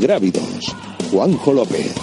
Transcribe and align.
Ingrávidos, 0.00 0.74
Juanjo 1.10 1.52
López. 1.52 1.94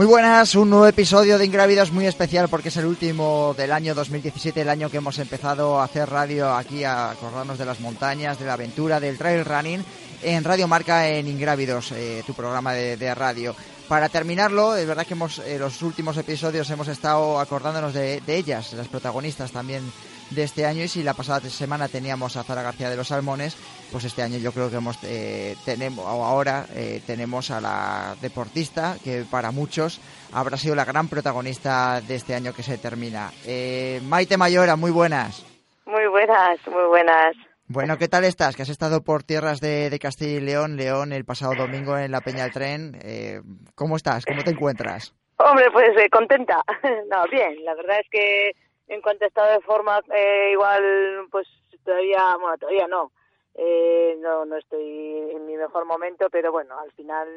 Muy 0.00 0.06
buenas, 0.06 0.54
un 0.54 0.70
nuevo 0.70 0.86
episodio 0.86 1.36
de 1.36 1.44
Ingrávidos 1.44 1.92
muy 1.92 2.06
especial 2.06 2.48
porque 2.48 2.70
es 2.70 2.76
el 2.78 2.86
último 2.86 3.54
del 3.54 3.70
año 3.70 3.94
2017, 3.94 4.62
el 4.62 4.70
año 4.70 4.88
que 4.88 4.96
hemos 4.96 5.18
empezado 5.18 5.78
a 5.78 5.84
hacer 5.84 6.08
radio 6.08 6.54
aquí, 6.54 6.84
a 6.84 7.10
acordarnos 7.10 7.58
de 7.58 7.66
las 7.66 7.80
montañas, 7.80 8.38
de 8.38 8.46
la 8.46 8.54
aventura, 8.54 8.98
del 8.98 9.18
trail 9.18 9.44
running 9.44 9.84
en 10.22 10.42
Radio 10.42 10.66
Marca 10.66 11.06
en 11.06 11.28
Ingrávidos, 11.28 11.92
eh, 11.92 12.22
tu 12.26 12.32
programa 12.32 12.72
de, 12.72 13.14
radio. 13.14 13.54
Para 13.88 14.08
terminarlo, 14.08 14.74
es 14.74 14.86
verdad 14.86 15.06
que 15.06 15.12
hemos, 15.12 15.38
en 15.40 15.58
los 15.58 15.82
últimos 15.82 16.16
episodios 16.16 16.70
hemos 16.70 16.88
estado 16.88 17.38
acordándonos 17.38 17.92
de, 17.92 18.22
de 18.22 18.36
ellas, 18.36 18.72
las 18.72 18.88
protagonistas 18.88 19.52
también 19.52 19.82
de 20.30 20.42
este 20.42 20.66
año 20.66 20.84
y 20.84 20.88
si 20.88 21.02
la 21.02 21.14
pasada 21.14 21.40
semana 21.48 21.88
teníamos 21.88 22.36
a 22.36 22.42
Zara 22.42 22.62
García 22.62 22.90
de 22.90 22.96
los 22.96 23.08
Salmones, 23.08 23.56
pues 23.90 24.04
este 24.04 24.22
año 24.22 24.38
yo 24.38 24.52
creo 24.52 24.70
que 24.70 24.76
hemos 24.76 24.98
eh, 25.04 25.56
tenemos 25.64 26.04
o 26.04 26.24
ahora 26.24 26.66
eh, 26.74 27.02
tenemos 27.06 27.50
a 27.50 27.60
la 27.60 28.14
deportista 28.20 28.96
que 29.02 29.24
para 29.30 29.50
muchos 29.50 30.00
habrá 30.32 30.56
sido 30.56 30.74
la 30.74 30.84
gran 30.84 31.08
protagonista 31.08 32.00
de 32.00 32.14
este 32.14 32.34
año 32.34 32.52
que 32.52 32.62
se 32.62 32.78
termina. 32.78 33.30
Eh, 33.46 34.00
Maite 34.04 34.36
Mayora, 34.36 34.76
muy 34.76 34.90
buenas. 34.90 35.44
Muy 35.86 36.06
buenas, 36.06 36.58
muy 36.68 36.84
buenas. 36.84 37.36
Bueno, 37.66 37.98
¿qué 37.98 38.08
tal 38.08 38.24
estás? 38.24 38.56
Que 38.56 38.62
has 38.62 38.68
estado 38.68 39.02
por 39.04 39.22
tierras 39.22 39.60
de, 39.60 39.96
Castilla 40.00 40.38
y 40.38 40.40
León, 40.40 40.76
León, 40.76 41.12
el 41.12 41.24
pasado 41.24 41.54
domingo 41.54 41.96
en 41.96 42.10
la 42.10 42.20
Peña 42.20 42.42
del 42.42 42.52
Tren. 42.52 42.98
Eh, 43.00 43.40
¿Cómo 43.76 43.96
estás? 43.96 44.24
¿Cómo 44.26 44.42
te 44.42 44.50
encuentras? 44.50 45.14
Hombre, 45.36 45.66
pues 45.72 45.90
contenta. 46.10 46.56
no, 47.08 47.24
bien, 47.30 47.64
la 47.64 47.74
verdad 47.74 48.00
es 48.00 48.08
que 48.10 48.50
en 48.90 49.00
cuanto 49.00 49.24
a 49.24 49.28
estado 49.28 49.52
de 49.52 49.60
forma, 49.60 50.00
eh, 50.12 50.50
igual, 50.52 51.28
pues 51.30 51.46
todavía, 51.84 52.36
bueno, 52.40 52.58
todavía 52.58 52.88
no. 52.88 53.12
Eh, 53.54 54.16
no, 54.20 54.44
no 54.44 54.56
estoy 54.56 55.30
en 55.30 55.46
mi 55.46 55.56
mejor 55.56 55.86
momento, 55.86 56.26
pero 56.30 56.50
bueno, 56.50 56.78
al 56.78 56.90
final, 56.92 57.28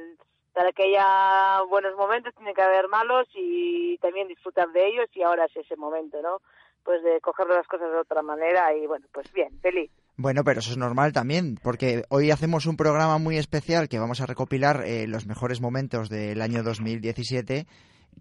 para 0.52 0.72
que 0.72 0.84
haya 0.84 1.62
buenos 1.70 1.96
momentos, 1.96 2.34
tiene 2.36 2.56
que 2.56 2.62
haber 2.62 2.88
malos 2.88 3.28
y 3.36 3.98
también 4.00 4.28
disfrutar 4.28 4.72
de 4.72 4.88
ellos 4.88 5.08
y 5.14 5.22
ahora 5.22 5.46
es 5.46 5.56
ese 5.56 5.76
momento, 5.76 6.22
¿no? 6.24 6.40
Pues 6.84 7.04
de 7.04 7.22
coger 7.22 7.48
las 7.48 7.68
cosas 7.68 7.92
de 7.92 7.98
otra 7.98 8.24
manera 8.24 8.76
y 8.76 8.88
bueno, 8.88 9.06
pues 9.12 9.32
bien, 9.32 9.60
feliz. 9.62 9.92
Bueno, 10.18 10.44
pero 10.44 10.60
eso 10.60 10.72
es 10.72 10.78
normal 10.78 11.14
también, 11.14 11.58
porque 11.64 12.04
hoy 12.10 12.32
hacemos 12.32 12.66
un 12.66 12.78
programa 12.78 13.20
muy 13.20 13.38
especial 13.38 13.90
que 13.90 14.00
vamos 14.00 14.22
a 14.22 14.26
recopilar 14.26 14.84
eh, 14.86 15.08
los 15.08 15.28
mejores 15.28 15.62
momentos 15.62 16.10
del 16.10 16.42
año 16.42 16.64
2017 16.64 17.68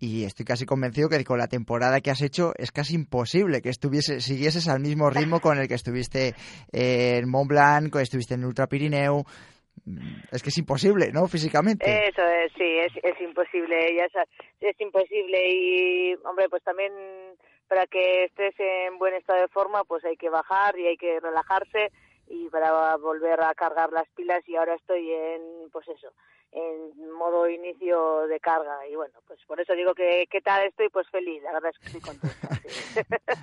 y 0.01 0.25
estoy 0.25 0.45
casi 0.45 0.67
convencido 0.67 1.09
que 1.09 1.25
con 1.25 1.39
la 1.39 1.49
temporada 1.49 2.01
que 2.01 2.11
has 2.11 2.23
hecho 2.23 2.53
es 2.57 2.73
casi 2.73 2.95
imposible 2.95 3.63
que 3.63 3.69
estuviese, 3.69 4.21
siguieses 4.21 4.69
al 4.69 4.81
mismo 4.81 5.11
ritmo 5.11 5.41
con 5.41 5.59
el 5.59 5.69
que 5.69 5.75
estuviste 5.75 6.35
en 6.73 7.29
Mont 7.29 7.49
Blanc, 7.49 7.95
estuviste 7.97 8.35
en 8.35 8.45
Ultra 8.45 8.67
Pirineo. 8.67 9.25
Es 10.31 10.43
que 10.43 10.51
es 10.51 10.59
imposible, 10.59 11.11
¿no? 11.13 11.27
Físicamente. 11.27 11.85
Eso 12.07 12.23
es, 12.23 12.53
sí, 12.53 12.79
es, 12.79 12.93
es 13.03 13.21
imposible, 13.21 13.97
ya 13.97 14.07
es 14.61 14.81
imposible 14.81 15.39
y, 15.49 16.15
hombre, 16.25 16.49
pues 16.49 16.63
también 16.63 16.93
para 17.69 17.87
que 17.87 18.25
estés 18.25 18.55
en 18.59 18.99
buen 18.99 19.15
estado 19.15 19.41
de 19.41 19.49
forma, 19.49 19.83
pues 19.85 20.05
hay 20.05 20.17
que 20.17 20.29
bajar 20.29 20.79
y 20.79 20.87
hay 20.87 20.97
que 20.97 21.19
relajarse 21.21 21.91
y 22.29 22.49
para 22.49 22.97
volver 22.97 23.43
a 23.43 23.55
cargar 23.55 23.93
las 23.93 24.09
pilas 24.17 24.43
y 24.49 24.57
ahora 24.57 24.75
estoy 24.75 25.11
en, 25.11 25.71
pues 25.71 25.87
eso, 25.89 26.13
en 26.53 27.13
modo 27.13 27.49
inicio 27.49 28.27
de 28.29 28.39
carga. 28.41 28.87
Y 28.91 28.95
bueno 28.95 29.15
pues 29.27 29.41
por 29.47 29.61
eso 29.61 29.73
digo 29.75 29.95
que 29.95 30.27
qué 30.31 30.41
tal 30.41 30.67
estoy 30.67 30.89
pues 30.91 31.09
feliz 31.11 31.43
la 31.43 31.53
verdad 31.53 31.71
es 31.71 31.79
que 31.79 31.87
estoy 31.87 32.01
contenta 32.01 32.49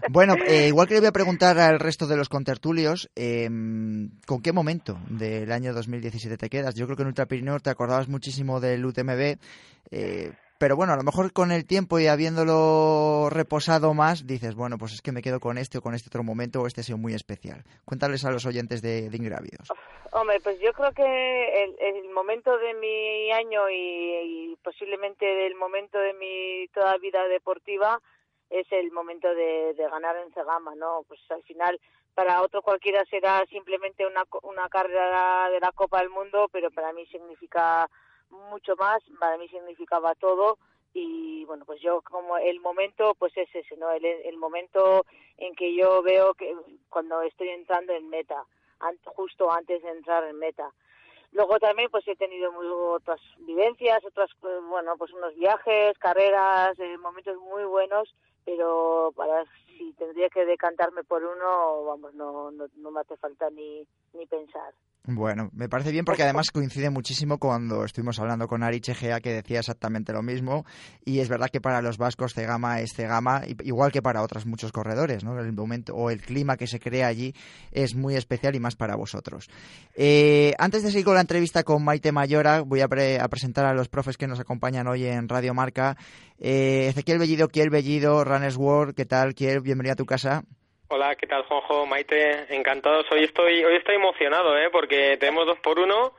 bueno 0.09 0.35
eh, 0.47 0.67
igual 0.67 0.87
que 0.87 0.93
le 0.95 0.99
voy 0.99 1.09
a 1.09 1.11
preguntar 1.11 1.57
al 1.59 1.79
resto 1.79 2.05
de 2.07 2.15
los 2.15 2.29
contertulios 2.29 3.09
eh, 3.15 3.49
con 4.27 4.41
qué 4.41 4.53
momento 4.53 4.97
del 5.09 5.51
año 5.51 5.73
2017 5.73 6.37
te 6.37 6.49
quedas 6.49 6.75
yo 6.75 6.85
creo 6.85 6.95
que 6.95 7.01
en 7.01 7.07
Ultra 7.07 7.25
Pirineo 7.25 7.59
te 7.59 7.71
acordabas 7.71 8.07
muchísimo 8.07 8.59
del 8.59 8.85
UTMB 8.85 9.37
eh, 9.91 10.31
pero 10.59 10.75
bueno, 10.75 10.91
a 10.91 10.97
lo 10.97 11.03
mejor 11.03 11.31
con 11.31 11.51
el 11.51 11.65
tiempo 11.65 11.99
y 11.99 12.07
habiéndolo 12.07 13.29
reposado 13.29 13.93
más, 13.93 14.27
dices, 14.27 14.55
bueno, 14.55 14.77
pues 14.77 14.93
es 14.93 15.01
que 15.01 15.13
me 15.13 15.21
quedo 15.21 15.39
con 15.39 15.57
este 15.57 15.77
o 15.77 15.81
con 15.81 15.95
este 15.95 16.09
otro 16.09 16.21
momento 16.21 16.61
o 16.61 16.67
este 16.67 16.81
ha 16.81 16.83
sido 16.83 16.97
muy 16.97 17.13
especial. 17.13 17.63
Cuéntales 17.85 18.25
a 18.25 18.31
los 18.31 18.45
oyentes 18.45 18.81
de, 18.81 19.09
de 19.09 19.17
Ingrávidos. 19.17 19.69
Hombre, 20.11 20.39
pues 20.41 20.59
yo 20.59 20.73
creo 20.73 20.91
que 20.91 21.75
el, 21.79 22.09
momento 22.09 22.57
de 22.57 22.73
mi 22.73 23.31
año 23.31 23.69
y, 23.69 24.57
posiblemente 24.61 25.25
del 25.25 25.55
momento 25.55 25.97
de 25.97 26.13
mi 26.13 26.67
toda 26.73 26.97
vida 26.97 27.25
deportiva 27.29 28.01
es 28.49 28.69
el 28.71 28.91
momento 28.91 29.33
de, 29.33 29.73
ganar 29.77 30.17
en 30.17 30.33
Cegama, 30.33 30.75
¿no? 30.75 31.05
Pues 31.07 31.21
al 31.29 31.43
final 31.43 31.79
para 32.15 32.41
otro 32.41 32.61
cualquiera 32.61 33.05
será 33.05 33.45
simplemente 33.45 34.05
una, 34.05 34.23
una 34.41 34.67
carrera 34.67 35.49
de 35.51 35.61
la 35.61 35.71
Copa 35.71 35.99
del 35.99 36.09
Mundo, 36.09 36.49
pero 36.51 36.69
para 36.69 36.91
mí 36.91 37.05
significa 37.05 37.89
mucho 38.29 38.75
más, 38.75 39.01
para 39.19 39.37
mí 39.37 39.47
significaba 39.47 40.15
todo 40.15 40.57
y 40.93 41.45
bueno, 41.45 41.65
pues 41.65 41.81
yo 41.81 42.01
como 42.01 42.37
el 42.37 42.59
momento 42.59 43.15
pues 43.15 43.35
es 43.37 43.53
ese, 43.53 43.77
¿no? 43.77 43.91
El, 43.91 44.05
el 44.05 44.37
momento 44.37 45.05
en 45.37 45.55
que 45.55 45.75
yo 45.75 46.01
veo 46.01 46.33
que 46.33 46.55
cuando 46.89 47.21
estoy 47.21 47.49
entrando 47.49 47.93
en 47.93 48.09
meta, 48.09 48.43
justo 49.05 49.51
antes 49.51 49.81
de 49.83 49.89
entrar 49.89 50.23
en 50.25 50.37
meta. 50.37 50.71
Luego 51.31 51.59
también 51.59 51.91
pues 51.91 52.07
he 52.07 52.15
tenido 52.15 52.51
muy, 52.51 52.65
otras 52.67 53.19
vivencias, 53.39 54.03
otras 54.03 54.31
pues, 54.39 54.63
bueno, 54.63 54.97
pues 54.97 55.13
unos 55.13 55.35
viajes, 55.35 55.97
carreras, 55.99 56.77
eh, 56.79 56.97
momentos 56.97 57.37
muy 57.37 57.63
buenos, 57.65 58.13
pero 58.45 59.13
para 59.15 59.45
si 59.79 59.93
tendría 59.93 60.27
que 60.29 60.45
decantarme 60.45 61.03
por 61.05 61.23
uno, 61.23 61.85
vamos, 61.85 62.13
no, 62.13 62.51
no, 62.51 62.65
no 62.75 62.91
me 62.91 62.99
hace 62.99 63.15
falta 63.15 63.49
ni, 63.49 63.87
ni 64.13 64.25
pensar. 64.25 64.73
Bueno, 65.05 65.49
me 65.53 65.69
parece 65.69 65.91
bien 65.91 66.05
porque 66.05 66.23
además 66.23 66.51
coincide 66.51 66.89
muchísimo 66.89 67.39
cuando 67.39 67.83
estuvimos 67.85 68.19
hablando 68.19 68.47
con 68.47 68.61
Ari 68.61 68.79
Chegea 68.81 69.21
que 69.21 69.33
decía 69.33 69.59
exactamente 69.59 70.13
lo 70.13 70.21
mismo 70.21 70.65
y 71.03 71.19
es 71.19 71.29
verdad 71.29 71.49
que 71.51 71.61
para 71.61 71.81
los 71.81 71.97
vascos 71.97 72.33
Cegama 72.33 72.81
es 72.81 72.93
Cegama 72.93 73.41
igual 73.63 73.91
que 73.91 74.03
para 74.03 74.21
otros 74.21 74.45
muchos 74.45 74.71
corredores, 74.71 75.23
¿no? 75.23 75.39
El 75.39 75.53
momento 75.53 75.95
o 75.95 76.11
el 76.11 76.21
clima 76.21 76.57
que 76.57 76.67
se 76.67 76.79
crea 76.79 77.07
allí 77.07 77.33
es 77.71 77.95
muy 77.95 78.15
especial 78.15 78.55
y 78.55 78.59
más 78.59 78.75
para 78.75 78.95
vosotros. 78.95 79.49
Eh, 79.95 80.53
antes 80.59 80.83
de 80.83 80.91
seguir 80.91 81.05
con 81.05 81.15
la 81.15 81.21
entrevista 81.21 81.63
con 81.63 81.83
Maite 81.83 82.11
Mayora 82.11 82.61
voy 82.61 82.81
a, 82.81 82.87
presentar 82.87 83.65
a 83.65 83.73
los 83.73 83.87
profes 83.87 84.17
que 84.17 84.27
nos 84.27 84.39
acompañan 84.39 84.87
hoy 84.87 85.05
en 85.05 85.27
Radio 85.27 85.53
Marca. 85.53 85.97
Eh, 86.41 86.87
Ezequiel 86.87 87.19
Bellido, 87.19 87.49
Kiel 87.49 87.69
Bellido, 87.69 88.23
Runners 88.23 88.55
World, 88.55 88.95
¿qué 88.95 89.05
tal 89.05 89.33
Kiel? 89.33 89.61
Bienvenido 89.69 89.93
a 89.93 89.97
tu 89.97 90.07
casa. 90.07 90.41
Hola, 90.87 91.15
¿qué 91.15 91.27
tal, 91.27 91.43
Juanjo? 91.43 91.85
Maite, 91.85 92.55
encantados. 92.55 93.05
Hoy 93.11 93.23
estoy, 93.23 93.63
hoy 93.63 93.75
estoy 93.75 93.97
emocionado, 93.97 94.57
¿eh? 94.57 94.69
Porque 94.71 95.15
tenemos 95.19 95.45
dos 95.45 95.59
por 95.59 95.77
uno. 95.77 96.13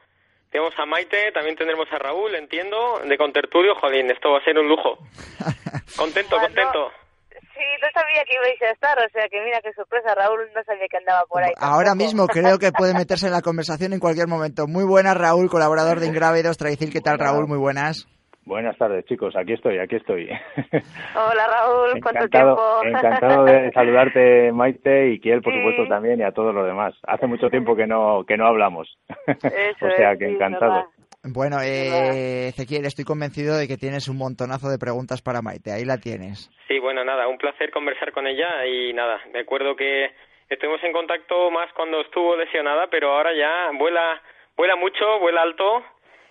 Tenemos 0.52 0.72
a 0.78 0.86
Maite, 0.86 1.32
también 1.32 1.56
tendremos 1.56 1.88
a 1.90 1.98
Raúl, 1.98 2.32
entiendo, 2.36 3.00
de 3.04 3.18
Contertulio. 3.18 3.74
Jolín, 3.74 4.08
esto 4.08 4.30
va 4.30 4.38
a 4.38 4.44
ser 4.44 4.56
un 4.56 4.68
lujo. 4.68 4.98
Contento, 5.96 6.38
contento. 6.38 6.92
Sí, 7.30 7.66
no 7.82 7.88
sabía 7.92 8.22
que 8.24 8.36
ibais 8.36 8.62
a 8.62 8.70
estar, 8.70 8.96
o 8.96 9.08
sea 9.10 9.28
que 9.28 9.40
mira 9.42 9.60
qué 9.60 9.72
sorpresa, 9.72 10.14
Raúl 10.14 10.48
no 10.54 10.62
sabía 10.62 10.86
que 10.88 10.96
andaba 10.96 11.24
por 11.28 11.42
ahí. 11.42 11.52
Ahora 11.58 11.94
mismo 11.96 12.28
creo 12.28 12.60
que 12.60 12.70
puede 12.70 12.94
meterse 12.94 13.26
en 13.26 13.32
la 13.32 13.42
conversación 13.42 13.92
en 13.92 13.98
cualquier 13.98 14.28
momento. 14.28 14.68
Muy 14.68 14.84
buenas, 14.84 15.16
Raúl, 15.16 15.50
colaborador 15.50 15.98
de 15.98 16.06
Ingrávidos. 16.12 16.56
Traicil, 16.56 16.92
¿qué 16.92 17.00
tal, 17.00 17.18
Raúl? 17.18 17.48
Muy 17.48 17.58
buenas. 17.58 18.06
Buenas 18.44 18.76
tardes, 18.78 19.04
chicos. 19.04 19.36
Aquí 19.36 19.52
estoy, 19.52 19.78
aquí 19.78 19.96
estoy. 19.96 20.28
Hola, 21.14 21.46
Raúl. 21.46 22.00
¿Cuánto 22.02 22.28
tiempo? 22.28 22.80
Encantado 22.84 23.44
de 23.44 23.70
saludarte, 23.72 24.50
Maite, 24.52 25.10
y 25.10 25.20
Kiel, 25.20 25.42
por 25.42 25.54
supuesto, 25.54 25.86
también, 25.88 26.20
y 26.20 26.22
a 26.22 26.32
todos 26.32 26.54
los 26.54 26.66
demás. 26.66 26.94
Hace 27.06 27.26
mucho 27.26 27.50
tiempo 27.50 27.76
que 27.76 27.86
no 27.86 28.24
que 28.26 28.36
no 28.36 28.46
hablamos. 28.46 28.98
o 29.28 29.90
sea, 29.96 30.16
que 30.16 30.26
encantado. 30.26 30.88
Bueno, 31.22 31.60
eh, 31.60 32.48
Ezequiel, 32.48 32.86
estoy 32.86 33.04
convencido 33.04 33.58
de 33.58 33.68
que 33.68 33.76
tienes 33.76 34.08
un 34.08 34.16
montonazo 34.16 34.70
de 34.70 34.78
preguntas 34.78 35.20
para 35.20 35.42
Maite. 35.42 35.70
Ahí 35.70 35.84
la 35.84 35.98
tienes. 35.98 36.50
Sí, 36.66 36.78
bueno, 36.78 37.04
nada, 37.04 37.28
un 37.28 37.36
placer 37.36 37.70
conversar 37.70 38.10
con 38.12 38.26
ella 38.26 38.64
y 38.64 38.94
nada, 38.94 39.20
me 39.34 39.40
acuerdo 39.40 39.76
que 39.76 40.12
estuvimos 40.48 40.82
en 40.82 40.92
contacto 40.92 41.50
más 41.50 41.70
cuando 41.74 42.00
estuvo 42.00 42.36
lesionada, 42.36 42.86
pero 42.90 43.12
ahora 43.12 43.34
ya 43.34 43.70
vuela, 43.78 44.22
vuela 44.56 44.76
mucho, 44.76 45.18
vuela 45.20 45.42
alto 45.42 45.84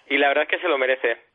y 0.10 0.18
la 0.18 0.30
verdad 0.30 0.46
es 0.46 0.50
que 0.50 0.60
se 0.60 0.68
lo 0.68 0.80
merece. 0.80 1.29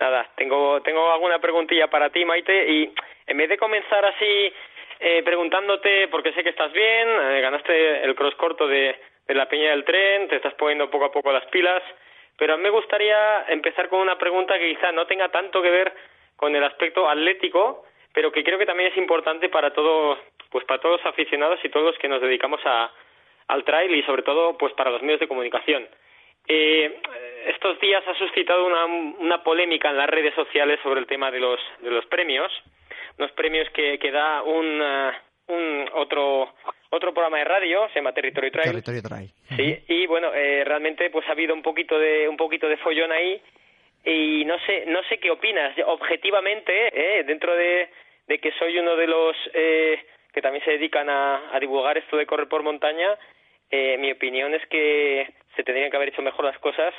Nada, 0.00 0.30
tengo, 0.36 0.80
tengo 0.82 1.10
alguna 1.10 1.40
preguntilla 1.40 1.88
para 1.88 2.10
ti, 2.10 2.24
Maite, 2.24 2.70
y 2.70 2.94
en 3.26 3.36
vez 3.36 3.48
de 3.48 3.58
comenzar 3.58 4.04
así 4.04 4.52
eh, 5.00 5.22
preguntándote, 5.24 6.08
porque 6.08 6.32
sé 6.32 6.44
que 6.44 6.50
estás 6.50 6.72
bien, 6.72 7.08
eh, 7.08 7.40
ganaste 7.40 8.04
el 8.04 8.14
cross 8.14 8.34
corto 8.36 8.68
de, 8.68 8.96
de 9.26 9.34
la 9.34 9.48
Peña 9.48 9.70
del 9.70 9.84
Tren, 9.84 10.28
te 10.28 10.36
estás 10.36 10.54
poniendo 10.54 10.88
poco 10.88 11.06
a 11.06 11.12
poco 11.12 11.32
las 11.32 11.44
pilas, 11.46 11.82
pero 12.36 12.54
a 12.54 12.56
mí 12.56 12.62
me 12.62 12.70
gustaría 12.70 13.46
empezar 13.48 13.88
con 13.88 13.98
una 13.98 14.16
pregunta 14.16 14.58
que 14.58 14.74
quizá 14.74 14.92
no 14.92 15.06
tenga 15.06 15.30
tanto 15.30 15.60
que 15.60 15.70
ver 15.70 15.92
con 16.36 16.54
el 16.54 16.62
aspecto 16.62 17.08
atlético, 17.08 17.84
pero 18.14 18.30
que 18.30 18.44
creo 18.44 18.58
que 18.58 18.66
también 18.66 18.92
es 18.92 18.96
importante 18.96 19.48
para 19.48 19.72
todos, 19.72 20.18
pues 20.50 20.64
para 20.64 20.80
todos 20.80 21.02
los 21.02 21.06
aficionados 21.06 21.58
y 21.64 21.68
todos 21.68 21.86
los 21.86 21.98
que 21.98 22.08
nos 22.08 22.22
dedicamos 22.22 22.60
a, 22.64 22.92
al 23.48 23.64
trail 23.64 23.92
y 23.94 24.02
sobre 24.04 24.22
todo 24.22 24.56
pues 24.56 24.72
para 24.74 24.90
los 24.90 25.02
medios 25.02 25.20
de 25.20 25.28
comunicación. 25.28 25.88
Eh, 26.48 27.00
estos 27.46 27.78
días 27.80 28.02
ha 28.06 28.14
suscitado 28.14 28.66
una, 28.66 28.84
una 28.86 29.42
polémica 29.42 29.90
en 29.90 29.96
las 29.98 30.08
redes 30.08 30.34
sociales 30.34 30.80
sobre 30.82 31.00
el 31.00 31.06
tema 31.06 31.30
de 31.30 31.40
los, 31.40 31.60
de 31.80 31.90
los 31.90 32.04
premios, 32.06 32.50
unos 33.18 33.32
premios 33.32 33.68
que, 33.70 33.98
que 33.98 34.10
da 34.10 34.42
un, 34.42 34.80
uh, 34.80 35.12
un 35.48 35.90
otro 35.94 36.54
otro 36.90 37.12
programa 37.12 37.38
de 37.38 37.44
radio 37.44 37.86
se 37.88 37.96
llama 37.96 38.12
Territorio 38.12 38.50
Trail. 38.50 38.70
Territorio 38.70 39.02
Trail. 39.02 39.30
Sí, 39.56 39.84
y 39.88 40.06
bueno, 40.06 40.32
eh, 40.34 40.64
realmente 40.64 41.10
pues 41.10 41.28
ha 41.28 41.32
habido 41.32 41.54
un 41.54 41.62
poquito 41.62 41.98
de 41.98 42.28
un 42.28 42.36
poquito 42.36 42.68
de 42.68 42.76
follón 42.78 43.12
ahí 43.12 43.42
y 44.04 44.44
no 44.44 44.58
sé 44.60 44.84
no 44.86 45.02
sé 45.04 45.18
qué 45.18 45.30
opinas 45.30 45.76
objetivamente 45.86 46.72
eh, 46.92 47.24
dentro 47.24 47.54
de, 47.54 47.90
de 48.26 48.38
que 48.38 48.52
soy 48.52 48.78
uno 48.78 48.96
de 48.96 49.06
los 49.06 49.36
eh, 49.52 50.02
que 50.32 50.40
también 50.40 50.64
se 50.64 50.72
dedican 50.72 51.10
a, 51.10 51.54
a 51.54 51.60
divulgar 51.60 51.98
esto 51.98 52.16
de 52.16 52.26
correr 52.26 52.48
por 52.48 52.62
montaña 52.62 53.18
eh, 53.70 53.96
mi 53.98 54.12
opinión 54.12 54.54
es 54.54 54.66
que 54.68 55.32
se 55.56 55.64
tendrían 55.64 55.90
que 55.90 55.96
haber 55.96 56.10
hecho 56.10 56.22
mejor 56.22 56.44
las 56.44 56.58
cosas 56.58 56.94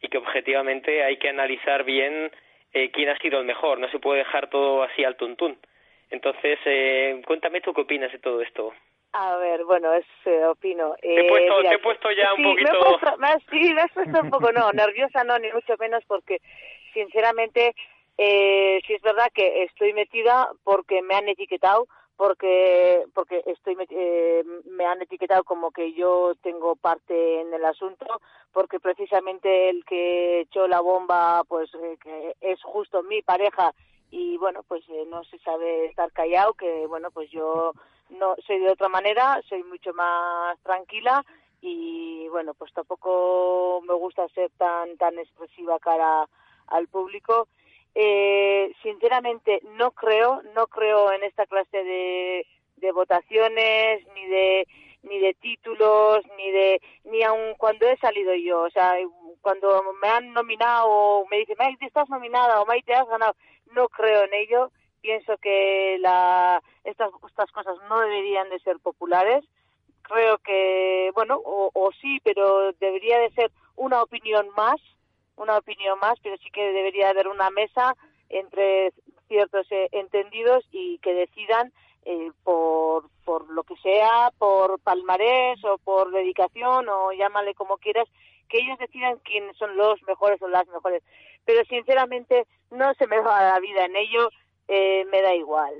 y 0.00 0.08
que 0.08 0.18
objetivamente 0.18 1.04
hay 1.04 1.16
que 1.18 1.28
analizar 1.28 1.84
bien 1.84 2.30
eh, 2.72 2.90
quién 2.90 3.08
ha 3.08 3.18
sido 3.18 3.40
el 3.40 3.46
mejor. 3.46 3.78
No 3.78 3.88
se 3.90 3.98
puede 3.98 4.18
dejar 4.18 4.50
todo 4.50 4.82
así 4.82 5.04
al 5.04 5.16
tuntún. 5.16 5.58
Entonces, 6.10 6.58
eh, 6.66 7.22
cuéntame 7.26 7.60
tú 7.60 7.72
qué 7.72 7.82
opinas 7.82 8.12
de 8.12 8.18
todo 8.18 8.42
esto. 8.42 8.72
A 9.14 9.36
ver, 9.36 9.64
bueno, 9.64 9.92
es, 9.92 10.06
eh, 10.24 10.44
opino. 10.46 10.94
te, 11.00 11.20
he 11.20 11.28
puesto, 11.28 11.62
te 11.62 11.74
he 11.74 11.78
puesto 11.78 12.10
ya 12.12 12.32
un 12.32 12.42
poquito... 12.42 12.98
sí, 13.50 13.74
me 13.74 13.82
has 13.82 13.92
puesto 13.92 14.20
un 14.20 14.30
poco, 14.30 14.52
no, 14.52 14.70
nerviosa 14.72 15.22
no, 15.24 15.38
ni 15.38 15.52
mucho 15.52 15.74
menos, 15.78 16.02
porque 16.06 16.38
sinceramente 16.94 17.74
eh, 18.16 18.80
sí 18.86 18.94
es 18.94 19.02
verdad 19.02 19.30
que 19.34 19.64
estoy 19.64 19.92
metida 19.92 20.48
porque 20.64 21.02
me 21.02 21.14
han 21.14 21.28
etiquetado, 21.28 21.86
porque 22.16 23.04
porque 23.14 23.42
estoy 23.46 23.76
eh, 23.90 24.44
me 24.66 24.86
han 24.86 25.02
etiquetado 25.02 25.44
como 25.44 25.70
que 25.70 25.92
yo 25.94 26.34
tengo 26.42 26.76
parte 26.76 27.40
en 27.40 27.52
el 27.54 27.64
asunto 27.64 28.20
porque 28.52 28.80
precisamente 28.80 29.70
el 29.70 29.84
que 29.84 30.40
echó 30.40 30.68
la 30.68 30.80
bomba 30.80 31.42
pues 31.48 31.70
eh, 31.74 31.96
que 32.02 32.36
es 32.40 32.62
justo 32.62 33.02
mi 33.02 33.22
pareja 33.22 33.72
y 34.10 34.36
bueno 34.36 34.62
pues 34.68 34.82
eh, 34.88 35.04
no 35.08 35.24
se 35.24 35.38
sabe 35.38 35.86
estar 35.86 36.12
callado 36.12 36.54
que 36.54 36.86
bueno 36.86 37.10
pues 37.10 37.30
yo 37.30 37.72
no 38.10 38.36
soy 38.46 38.60
de 38.60 38.70
otra 38.70 38.88
manera 38.88 39.40
soy 39.48 39.62
mucho 39.64 39.92
más 39.94 40.58
tranquila 40.60 41.24
y 41.60 42.28
bueno 42.28 42.54
pues 42.54 42.72
tampoco 42.72 43.80
me 43.86 43.94
gusta 43.94 44.28
ser 44.28 44.50
tan 44.58 44.96
tan 44.98 45.18
expresiva 45.18 45.78
cara 45.78 46.28
al 46.66 46.88
público 46.88 47.48
eh, 47.94 48.72
sinceramente 48.82 49.60
no 49.76 49.90
creo, 49.92 50.42
no 50.54 50.66
creo 50.66 51.12
en 51.12 51.22
esta 51.24 51.46
clase 51.46 51.84
de, 51.84 52.46
de 52.76 52.92
votaciones 52.92 54.06
ni 54.14 54.26
de 54.26 54.66
ni 55.02 55.18
de 55.18 55.34
títulos 55.34 56.24
ni 56.36 56.50
de 56.52 56.80
ni 57.04 57.22
aun 57.24 57.54
cuando 57.58 57.88
he 57.88 57.96
salido 57.96 58.34
yo, 58.34 58.62
o 58.62 58.70
sea, 58.70 58.94
cuando 59.40 59.82
me 60.00 60.08
han 60.08 60.32
nominado 60.32 60.86
o 60.86 61.26
me 61.28 61.38
dicen, 61.38 61.56
Maite, 61.58 61.86
estás 61.86 62.08
nominada 62.08 62.62
o 62.62 62.66
Maite, 62.66 62.94
has 62.94 63.08
ganado, 63.08 63.34
no 63.72 63.88
creo 63.88 64.24
en 64.24 64.34
ello. 64.34 64.70
Pienso 65.00 65.36
que 65.38 65.98
la, 65.98 66.62
estas, 66.84 67.10
estas 67.28 67.50
cosas 67.50 67.76
no 67.88 68.00
deberían 68.00 68.48
de 68.50 68.60
ser 68.60 68.78
populares. 68.78 69.44
Creo 70.02 70.38
que, 70.38 71.10
bueno, 71.14 71.40
o, 71.44 71.70
o 71.74 71.92
sí, 72.00 72.20
pero 72.22 72.72
debería 72.74 73.18
de 73.18 73.30
ser 73.32 73.50
una 73.74 74.00
opinión 74.00 74.48
más 74.56 74.80
una 75.36 75.58
opinión 75.58 75.98
más, 75.98 76.18
pero 76.22 76.36
sí 76.38 76.50
que 76.50 76.72
debería 76.72 77.10
haber 77.10 77.28
una 77.28 77.50
mesa 77.50 77.96
entre 78.28 78.92
ciertos 79.28 79.66
eh, 79.70 79.88
entendidos 79.92 80.64
y 80.70 80.98
que 80.98 81.14
decidan 81.14 81.72
eh, 82.04 82.30
por, 82.42 83.08
por 83.24 83.48
lo 83.50 83.62
que 83.62 83.76
sea, 83.76 84.30
por 84.38 84.80
palmarés 84.80 85.64
o 85.64 85.78
por 85.78 86.10
dedicación 86.10 86.88
o 86.88 87.12
llámale 87.12 87.54
como 87.54 87.78
quieras, 87.78 88.08
que 88.48 88.58
ellos 88.58 88.78
decidan 88.78 89.18
quiénes 89.18 89.56
son 89.56 89.76
los 89.76 90.02
mejores 90.02 90.40
o 90.42 90.48
las 90.48 90.66
mejores. 90.68 91.02
Pero 91.44 91.64
sinceramente 91.64 92.46
no 92.70 92.92
se 92.94 93.06
me 93.06 93.20
va 93.20 93.42
la 93.42 93.60
vida 93.60 93.84
en 93.84 93.96
ello, 93.96 94.30
eh, 94.68 95.04
me 95.10 95.22
da 95.22 95.34
igual, 95.34 95.74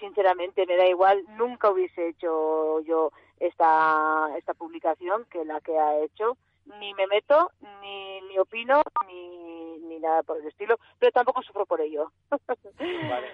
sinceramente 0.00 0.66
me 0.66 0.76
da 0.76 0.86
igual, 0.86 1.22
nunca 1.36 1.70
hubiese 1.70 2.08
hecho 2.08 2.80
yo 2.80 3.12
esta, 3.38 4.30
esta 4.38 4.54
publicación 4.54 5.26
que 5.30 5.44
la 5.44 5.60
que 5.60 5.78
ha 5.78 5.98
hecho 6.00 6.36
ni 6.80 6.94
me 6.94 7.06
meto, 7.06 7.50
ni, 7.80 8.20
ni 8.22 8.38
opino, 8.38 8.82
ni, 9.06 9.78
ni 9.80 9.98
nada 9.98 10.22
por 10.22 10.38
el 10.38 10.46
estilo, 10.46 10.78
pero 10.98 11.12
tampoco 11.12 11.42
sufro 11.42 11.66
por 11.66 11.80
ello. 11.80 12.12
Vale. 12.30 13.28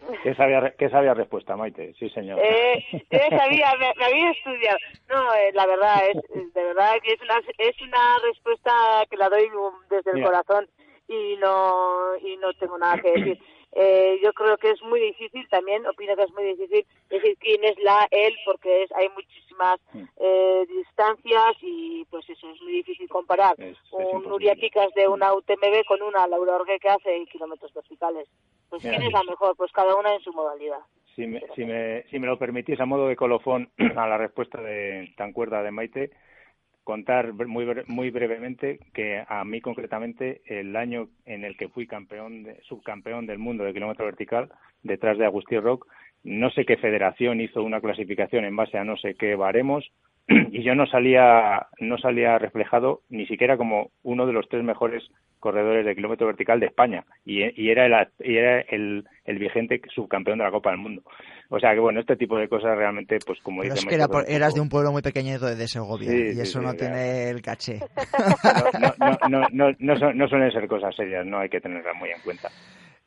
¿Qué 0.22 0.34
sabía, 0.34 0.74
qué 0.78 0.88
sabía 0.88 1.14
respuesta, 1.14 1.56
Maite? 1.56 1.94
Sí, 1.98 2.08
señor. 2.10 2.38
Eh, 2.42 2.84
sabía, 3.30 3.74
me, 3.78 4.04
había 4.04 4.30
estudiado. 4.30 4.78
No, 5.08 5.34
eh, 5.34 5.50
la 5.52 5.66
verdad, 5.66 5.98
es, 6.08 6.52
de 6.54 6.64
verdad 6.64 6.94
que 7.02 7.12
es 7.12 7.20
una, 7.22 7.38
es 7.58 7.80
una 7.82 8.18
respuesta 8.24 8.72
que 9.10 9.16
la 9.16 9.28
doy 9.28 9.50
desde 9.88 10.10
el 10.12 10.24
corazón 10.24 10.68
y 11.10 11.36
no, 11.38 12.16
y 12.22 12.36
no 12.36 12.52
tengo 12.54 12.78
nada 12.78 12.98
que 13.00 13.12
decir. 13.12 13.38
Eh, 13.72 14.18
yo 14.20 14.32
creo 14.32 14.56
que 14.56 14.70
es 14.70 14.82
muy 14.82 14.98
difícil 14.98 15.48
también, 15.48 15.86
opino 15.86 16.16
que 16.16 16.24
es 16.24 16.32
muy 16.32 16.42
difícil 16.42 16.84
decir 17.08 17.36
quién 17.38 17.62
es 17.62 17.78
la 17.78 18.08
él, 18.10 18.34
porque 18.44 18.82
es, 18.82 18.90
hay 18.96 19.08
muchísimas 19.10 19.78
mm. 19.92 20.02
eh, 20.16 20.66
distancias 20.68 21.54
y 21.62 22.04
pues 22.10 22.28
eso 22.28 22.50
es 22.50 22.60
muy 22.62 22.72
difícil 22.72 23.08
comparar 23.08 23.54
un 23.92 24.24
Nuria 24.24 24.56
Picas 24.56 24.92
de 24.94 25.06
una 25.06 25.32
UTMB 25.34 25.84
con 25.86 26.02
una 26.02 26.26
Laura 26.26 26.56
Orgue 26.56 26.80
que 26.80 26.88
hace 26.88 27.24
kilómetros 27.26 27.72
verticales. 27.72 28.28
Pues 28.68 28.82
quién 28.82 29.02
es 29.02 29.12
la 29.12 29.22
mejor, 29.22 29.56
pues 29.56 29.70
cada 29.70 29.94
una 29.94 30.16
en 30.16 30.20
su 30.20 30.32
modalidad. 30.32 30.80
Si 31.14 31.28
me, 31.28 31.40
si 31.54 31.64
me, 31.64 32.02
si 32.10 32.18
me 32.18 32.26
lo 32.26 32.40
permitís, 32.40 32.80
a 32.80 32.86
modo 32.86 33.06
de 33.06 33.14
colofón 33.14 33.70
a 33.96 34.08
la 34.08 34.18
respuesta 34.18 34.60
de 34.60 35.14
tan 35.16 35.32
cuerda 35.32 35.62
de 35.62 35.70
Maite, 35.70 36.10
contar 36.90 37.32
muy, 37.46 37.64
muy 37.86 38.10
brevemente 38.10 38.80
que 38.92 39.22
a 39.28 39.44
mí 39.44 39.60
concretamente 39.60 40.40
el 40.46 40.74
año 40.74 41.06
en 41.24 41.44
el 41.44 41.56
que 41.56 41.68
fui 41.68 41.86
campeón 41.86 42.48
subcampeón 42.62 43.26
del 43.26 43.38
mundo 43.38 43.62
de 43.62 43.72
kilómetro 43.72 44.06
vertical 44.06 44.48
detrás 44.82 45.16
de 45.16 45.24
Agustín 45.24 45.62
Rock 45.62 45.86
no 46.24 46.50
sé 46.50 46.64
qué 46.64 46.76
federación 46.78 47.40
hizo 47.40 47.62
una 47.62 47.80
clasificación 47.80 48.44
en 48.44 48.56
base 48.56 48.76
a 48.76 48.82
no 48.82 48.96
sé 48.96 49.14
qué 49.14 49.36
baremos 49.36 49.88
y 50.28 50.64
yo 50.64 50.74
no 50.74 50.84
salía 50.86 51.68
no 51.78 51.96
salía 51.96 52.40
reflejado 52.40 53.02
ni 53.08 53.24
siquiera 53.26 53.56
como 53.56 53.92
uno 54.02 54.26
de 54.26 54.32
los 54.32 54.48
tres 54.48 54.64
mejores 54.64 55.08
corredores 55.38 55.86
de 55.86 55.94
kilómetro 55.94 56.26
vertical 56.26 56.58
de 56.58 56.66
España 56.66 57.04
y, 57.24 57.42
era, 57.70 57.86
el, 57.86 58.08
y 58.18 58.36
era 58.36 58.62
el, 58.62 59.04
el, 59.30 59.38
vigente 59.38 59.80
subcampeón 59.94 60.38
de 60.38 60.44
la 60.44 60.50
Copa 60.50 60.70
del 60.70 60.78
Mundo. 60.78 61.02
O 61.48 61.58
sea 61.58 61.72
que 61.72 61.80
bueno, 61.80 62.00
este 62.00 62.16
tipo 62.16 62.36
de 62.38 62.48
cosas 62.48 62.76
realmente, 62.76 63.18
pues 63.24 63.38
como 63.42 63.62
Pero 63.62 63.74
es 63.74 63.84
que 63.84 63.94
eras 63.94 64.54
de 64.54 64.60
un 64.60 64.68
pueblo 64.68 64.92
muy 64.92 65.02
pequeño 65.02 65.38
de 65.38 65.68
Segovia 65.68 66.12
y 66.12 66.40
eso 66.40 66.60
no 66.60 66.74
tiene 66.74 67.30
el 67.30 67.42
caché. 67.42 67.80
No, 69.28 69.46
no, 69.52 69.72
no, 69.78 69.94
no, 70.14 70.28
suelen 70.28 70.52
ser 70.52 70.68
cosas 70.68 70.94
serias, 70.94 71.24
no 71.26 71.38
hay 71.38 71.48
que 71.48 71.60
tenerlas 71.60 71.96
muy 71.96 72.10
en 72.10 72.20
cuenta. 72.22 72.48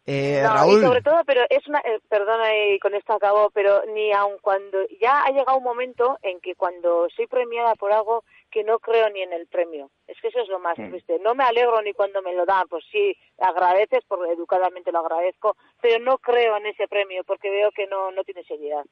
Eh, 0.06 0.44
Raúl. 0.44 0.82
sobre 0.82 1.02
todo, 1.02 1.24
pero 1.26 1.42
es 1.50 1.66
una, 1.68 1.80
eh, 1.80 2.00
perdona 2.10 2.50
y 2.56 2.80
con 2.80 2.94
esto 2.94 3.14
acabo, 3.14 3.50
pero 3.52 3.84
ni 3.94 4.12
aun 4.12 4.38
cuando 4.42 4.80
ya 5.02 5.24
ha 5.24 5.30
llegado 5.32 5.58
un 5.58 5.64
momento 5.64 6.18
en 6.22 6.42
que 6.42 6.56
cuando 6.56 7.08
soy 7.16 7.26
premiada 7.28 7.76
por 7.76 7.94
algo 7.94 8.26
que 8.52 8.64
no 8.64 8.80
creo 8.80 9.10
ni 9.10 9.22
en 9.22 9.32
el 9.32 9.48
premio. 9.48 9.90
Es 10.08 10.18
que 10.22 10.28
eso 10.28 10.42
es 10.42 10.50
lo 10.50 10.60
más 10.60 10.78
mm. 10.78 10.90
triste. 10.90 11.20
No 11.24 11.36
me 11.36 11.46
alegro 11.46 11.82
ni 11.82 11.94
cuando 11.94 12.22
me 12.22 12.36
lo 12.36 12.46
dan, 12.46 12.68
pues 12.68 12.84
sí, 12.92 13.16
agradeces, 13.40 14.04
porque 14.08 14.34
educadamente 14.34 14.92
lo 14.92 15.00
agradezco, 15.00 15.56
pero 15.82 16.04
no 16.04 16.18
creo 16.18 16.58
en 16.58 16.68
ese 16.68 16.88
premio 16.88 17.24
porque 17.26 17.50
veo 17.50 17.72
que 17.72 17.88
no, 17.88 18.12
no 18.12 18.24
tiene 18.24 18.44
seriedad. 18.44 18.84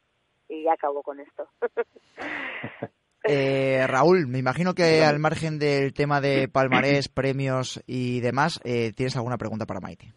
Y 0.48 0.63
ya 0.63 0.74
acabo 0.74 1.03
con 1.03 1.20
esto. 1.20 1.48
Eh, 3.24 3.86
Raúl, 3.86 4.25
me 4.25 4.39
imagino 4.39 4.74
que 4.74 5.03
al 5.03 5.20
margen 5.20 5.60
del 5.60 5.94
tema 5.94 6.22
de 6.22 6.48
palmarés, 6.51 7.08
premios 7.08 7.80
y 7.86 8.20
demás, 8.20 8.60
eh, 8.63 8.94
¿tienes 8.96 9.15
alguna 9.15 9.38
pregunta 9.38 9.68
para 9.68 9.80
Maite? 9.80 10.12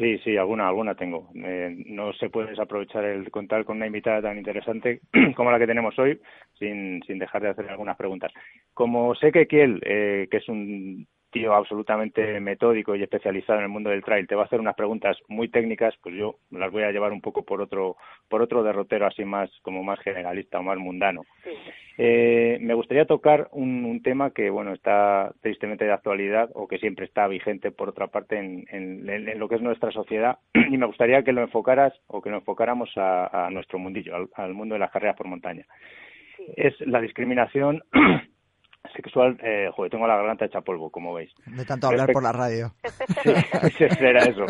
Sí, 0.00 0.16
sí, 0.24 0.34
alguna, 0.38 0.66
alguna 0.66 0.94
tengo. 0.94 1.28
Eh, 1.34 1.76
no 1.88 2.14
se 2.14 2.30
puede 2.30 2.48
desaprovechar 2.48 3.04
el 3.04 3.30
contar 3.30 3.66
con 3.66 3.76
una 3.76 3.86
invitada 3.86 4.22
tan 4.22 4.38
interesante 4.38 5.02
como 5.36 5.50
la 5.50 5.58
que 5.58 5.66
tenemos 5.66 5.98
hoy 5.98 6.18
sin, 6.58 7.02
sin 7.06 7.18
dejar 7.18 7.42
de 7.42 7.50
hacer 7.50 7.68
algunas 7.68 7.98
preguntas. 7.98 8.32
Como 8.72 9.14
sé 9.14 9.30
que 9.30 9.46
Kiel, 9.46 9.78
eh, 9.84 10.26
que 10.30 10.38
es 10.38 10.48
un 10.48 11.06
tío 11.30 11.54
absolutamente 11.54 12.40
metódico 12.40 12.94
y 12.94 13.02
especializado 13.02 13.58
en 13.58 13.64
el 13.64 13.70
mundo 13.70 13.90
del 13.90 14.04
trail 14.04 14.26
te 14.26 14.34
va 14.34 14.42
a 14.42 14.44
hacer 14.46 14.60
unas 14.60 14.76
preguntas 14.76 15.16
muy 15.28 15.48
técnicas, 15.48 15.94
pues 16.02 16.14
yo 16.14 16.36
las 16.50 16.70
voy 16.70 16.82
a 16.82 16.92
llevar 16.92 17.12
un 17.12 17.20
poco 17.20 17.44
por 17.44 17.60
otro 17.60 17.96
por 18.28 18.42
otro 18.42 18.62
derrotero 18.62 19.06
así 19.06 19.24
más 19.24 19.50
como 19.62 19.82
más 19.82 19.98
generalista 20.00 20.58
o 20.58 20.62
más 20.62 20.78
mundano. 20.78 21.22
Eh, 21.98 22.58
me 22.60 22.74
gustaría 22.74 23.04
tocar 23.04 23.48
un, 23.52 24.00
tema 24.02 24.30
que 24.30 24.48
bueno 24.48 24.72
está 24.72 25.32
tristemente 25.42 25.84
de 25.84 25.92
actualidad 25.92 26.48
o 26.54 26.66
que 26.66 26.78
siempre 26.78 27.04
está 27.04 27.26
vigente 27.26 27.70
por 27.70 27.90
otra 27.90 28.06
parte 28.06 28.38
en, 28.38 28.64
en, 28.70 29.38
lo 29.38 29.48
que 29.48 29.56
es 29.56 29.60
nuestra 29.60 29.90
sociedad 29.90 30.38
y 30.54 30.78
me 30.78 30.86
gustaría 30.86 31.22
que 31.22 31.32
lo 31.32 31.42
enfocaras 31.42 31.92
o 32.06 32.22
que 32.22 32.30
lo 32.30 32.38
enfocáramos 32.38 32.90
a, 32.96 33.48
nuestro 33.50 33.78
mundillo, 33.78 34.14
al, 34.34 34.54
mundo 34.54 34.74
de 34.74 34.78
las 34.78 34.90
carreras 34.90 35.16
por 35.16 35.26
montaña. 35.26 35.66
Es 36.56 36.74
la 36.80 37.00
discriminación 37.00 37.82
sexual, 38.94 39.38
eh, 39.42 39.70
joder, 39.74 39.90
tengo 39.90 40.06
la 40.06 40.16
garganta 40.16 40.44
hecha 40.44 40.60
polvo, 40.60 40.90
como 40.90 41.14
veis. 41.14 41.32
De 41.46 41.64
tanto 41.64 41.86
hablar 41.86 42.12
por 42.12 42.22
la 42.22 42.32
radio. 42.32 42.72
sí, 43.78 43.84
era 44.00 44.24
eso. 44.24 44.46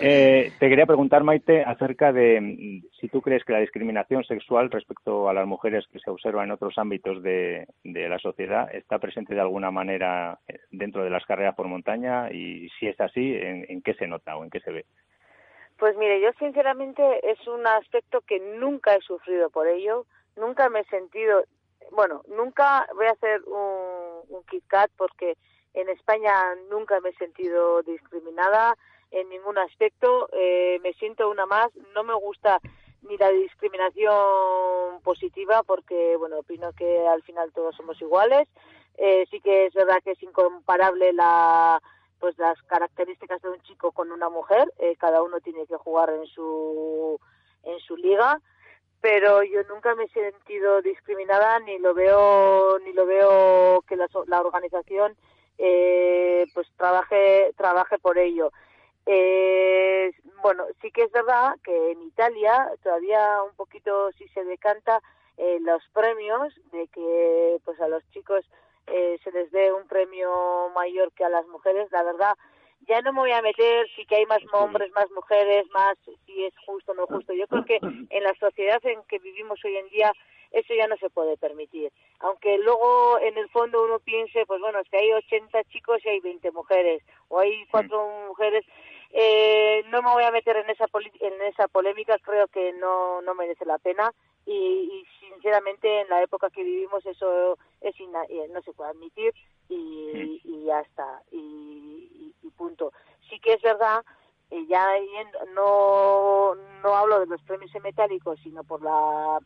Eh, 0.00 0.52
te 0.60 0.68
quería 0.68 0.86
preguntar, 0.86 1.24
Maite, 1.24 1.64
acerca 1.64 2.12
de 2.12 2.82
si 3.00 3.08
tú 3.08 3.20
crees 3.20 3.44
que 3.44 3.52
la 3.52 3.58
discriminación 3.58 4.22
sexual 4.22 4.70
respecto 4.70 5.28
a 5.28 5.34
las 5.34 5.44
mujeres 5.44 5.86
que 5.92 5.98
se 5.98 6.08
observa 6.08 6.44
en 6.44 6.52
otros 6.52 6.78
ámbitos 6.78 7.20
de, 7.20 7.66
la 7.82 8.18
sociedad 8.20 8.72
está 8.72 9.00
presente 9.00 9.34
de 9.34 9.40
alguna 9.40 9.72
manera 9.72 10.38
eh, 10.46 10.60
dentro 10.70 11.02
de 11.02 11.10
las 11.10 11.26
carreras 11.26 11.56
por 11.56 11.66
montaña 11.66 12.30
y 12.30 12.68
si 12.78 12.86
es 12.86 13.00
así, 13.00 13.34
¿en, 13.34 13.82
qué 13.82 13.94
se 13.94 14.06
nota 14.06 14.36
o 14.36 14.44
en 14.44 14.50
qué 14.50 14.60
se 14.60 14.70
ve? 14.70 14.86
Pues 15.78 15.96
mire, 15.96 16.20
yo 16.20 16.30
sinceramente 16.38 17.02
es 17.28 17.44
un 17.48 17.66
aspecto 17.66 18.20
que 18.20 18.38
nunca 18.38 18.94
he 18.94 19.00
sufrido 19.00 19.50
por 19.50 19.66
ello, 19.66 20.06
nunca 20.36 20.68
me 20.68 20.80
he 20.80 20.84
sentido, 20.84 21.42
bueno, 21.92 22.22
nunca 22.28 22.86
voy 22.94 23.06
a 23.06 23.12
hacer 23.12 23.42
un, 23.46 24.22
un 24.28 24.42
Kit 24.44 24.64
Kat 24.66 24.90
porque 24.96 25.36
en 25.74 25.88
España 25.88 26.32
nunca 26.70 27.00
me 27.00 27.10
he 27.10 27.14
sentido 27.14 27.82
discriminada, 27.82 28.76
en 29.10 29.28
ningún 29.28 29.58
aspecto. 29.58 30.28
Eh, 30.32 30.78
me 30.82 30.92
siento 30.94 31.30
una 31.30 31.46
más. 31.46 31.68
No 31.94 32.04
me 32.04 32.14
gusta 32.14 32.60
ni 33.02 33.16
la 33.16 33.30
discriminación 33.30 35.00
positiva 35.02 35.62
porque, 35.62 36.16
bueno, 36.16 36.40
opino 36.40 36.72
que 36.72 37.06
al 37.06 37.22
final 37.22 37.52
todos 37.52 37.76
somos 37.76 38.00
iguales. 38.00 38.48
Eh, 38.96 39.26
sí 39.30 39.40
que 39.40 39.66
es 39.66 39.74
verdad 39.74 39.98
que 40.02 40.12
es 40.12 40.22
incomparable 40.22 41.12
la 41.12 41.80
pues 42.18 42.36
las 42.36 42.60
características 42.64 43.40
de 43.42 43.50
un 43.50 43.62
chico 43.62 43.92
con 43.92 44.10
una 44.10 44.28
mujer. 44.28 44.72
Eh, 44.78 44.96
cada 44.96 45.22
uno 45.22 45.40
tiene 45.40 45.66
que 45.66 45.76
jugar 45.76 46.10
en 46.10 46.26
su 46.26 47.20
en 47.62 47.78
su 47.80 47.96
liga 47.96 48.40
pero 49.00 49.42
yo 49.42 49.62
nunca 49.64 49.94
me 49.94 50.04
he 50.04 50.08
sentido 50.08 50.82
discriminada 50.82 51.60
ni 51.60 51.78
lo 51.78 51.94
veo 51.94 52.78
ni 52.80 52.92
lo 52.92 53.06
veo 53.06 53.82
que 53.82 53.96
la, 53.96 54.08
la 54.26 54.40
organización 54.40 55.16
eh, 55.58 56.46
pues 56.54 56.68
trabaje 56.76 57.52
trabaje 57.56 57.98
por 57.98 58.18
ello 58.18 58.52
eh, 59.10 60.12
bueno, 60.42 60.66
sí 60.82 60.90
que 60.90 61.04
es 61.04 61.12
verdad 61.12 61.54
que 61.64 61.92
en 61.92 62.02
Italia 62.02 62.70
todavía 62.82 63.42
un 63.42 63.54
poquito 63.56 64.12
sí 64.12 64.28
se 64.34 64.44
decanta 64.44 65.00
eh, 65.38 65.58
los 65.62 65.82
premios 65.94 66.54
de 66.72 66.88
que 66.88 67.58
pues 67.64 67.80
a 67.80 67.88
los 67.88 68.02
chicos 68.10 68.44
eh, 68.86 69.18
se 69.24 69.32
les 69.32 69.50
dé 69.50 69.72
un 69.72 69.86
premio 69.86 70.70
mayor 70.74 71.12
que 71.12 71.24
a 71.24 71.28
las 71.28 71.46
mujeres. 71.46 71.90
La 71.90 72.02
verdad, 72.02 72.36
ya 72.86 73.02
no 73.02 73.12
me 73.12 73.20
voy 73.20 73.32
a 73.32 73.42
meter 73.42 73.88
si 73.96 74.04
que 74.06 74.16
hay 74.16 74.26
más 74.26 74.40
hombres, 74.52 74.90
más 74.92 75.10
mujeres, 75.10 75.66
más 75.72 75.96
si 76.26 76.44
es 76.44 76.54
justo 76.64 76.92
o 76.92 76.94
no 76.94 77.06
justo. 77.06 77.32
Yo 77.32 77.46
creo 77.46 77.64
que 77.64 77.78
en 78.10 78.22
la 78.22 78.34
sociedad 78.38 78.80
en 78.84 79.02
que 79.08 79.18
vivimos 79.18 79.58
hoy 79.64 79.76
en 79.76 79.88
día 79.88 80.12
eso 80.50 80.72
ya 80.74 80.86
no 80.86 80.96
se 80.96 81.10
puede 81.10 81.36
permitir. 81.36 81.92
Aunque 82.20 82.56
luego 82.58 83.18
en 83.20 83.36
el 83.36 83.48
fondo 83.50 83.84
uno 83.84 83.98
piense, 83.98 84.46
pues 84.46 84.60
bueno, 84.60 84.80
si 84.90 84.96
hay 84.96 85.12
80 85.12 85.64
chicos 85.64 85.98
y 86.04 86.08
hay 86.08 86.20
20 86.20 86.50
mujeres, 86.52 87.02
o 87.28 87.38
hay 87.38 87.66
cuatro 87.70 88.08
mujeres, 88.28 88.64
eh, 89.10 89.84
no 89.88 90.02
me 90.02 90.10
voy 90.10 90.24
a 90.24 90.30
meter 90.30 90.56
en 90.56 90.70
esa 90.70 90.86
en 91.20 91.42
esa 91.42 91.68
polémica, 91.68 92.18
creo 92.18 92.46
que 92.48 92.72
no, 92.74 93.20
no 93.22 93.34
merece 93.34 93.64
la 93.66 93.78
pena 93.78 94.12
y, 94.46 95.04
sinceramente 95.20 96.00
en 96.00 96.08
la 96.08 96.22
época 96.22 96.50
que 96.50 96.64
vivimos 96.64 97.04
eso 97.06 97.56
es 97.80 97.94
eh, 98.00 98.48
no 98.50 98.62
se 98.62 98.72
puede 98.72 98.90
admitir 98.90 99.34
y, 99.68 100.40
y 100.44 100.64
ya 100.64 100.80
está 100.80 101.22
y, 101.30 102.34
punto. 102.56 102.92
Sí 103.30 103.38
que 103.38 103.52
es 103.52 103.62
verdad 103.62 104.04
eh, 104.50 104.66
ya 104.68 104.88
no 105.54 106.56
no 106.82 106.96
hablo 106.96 107.20
de 107.20 107.26
los 107.26 107.40
premios 107.42 107.70
metálicos 107.80 108.40
sino 108.42 108.64
por 108.64 108.82
la 108.82 109.38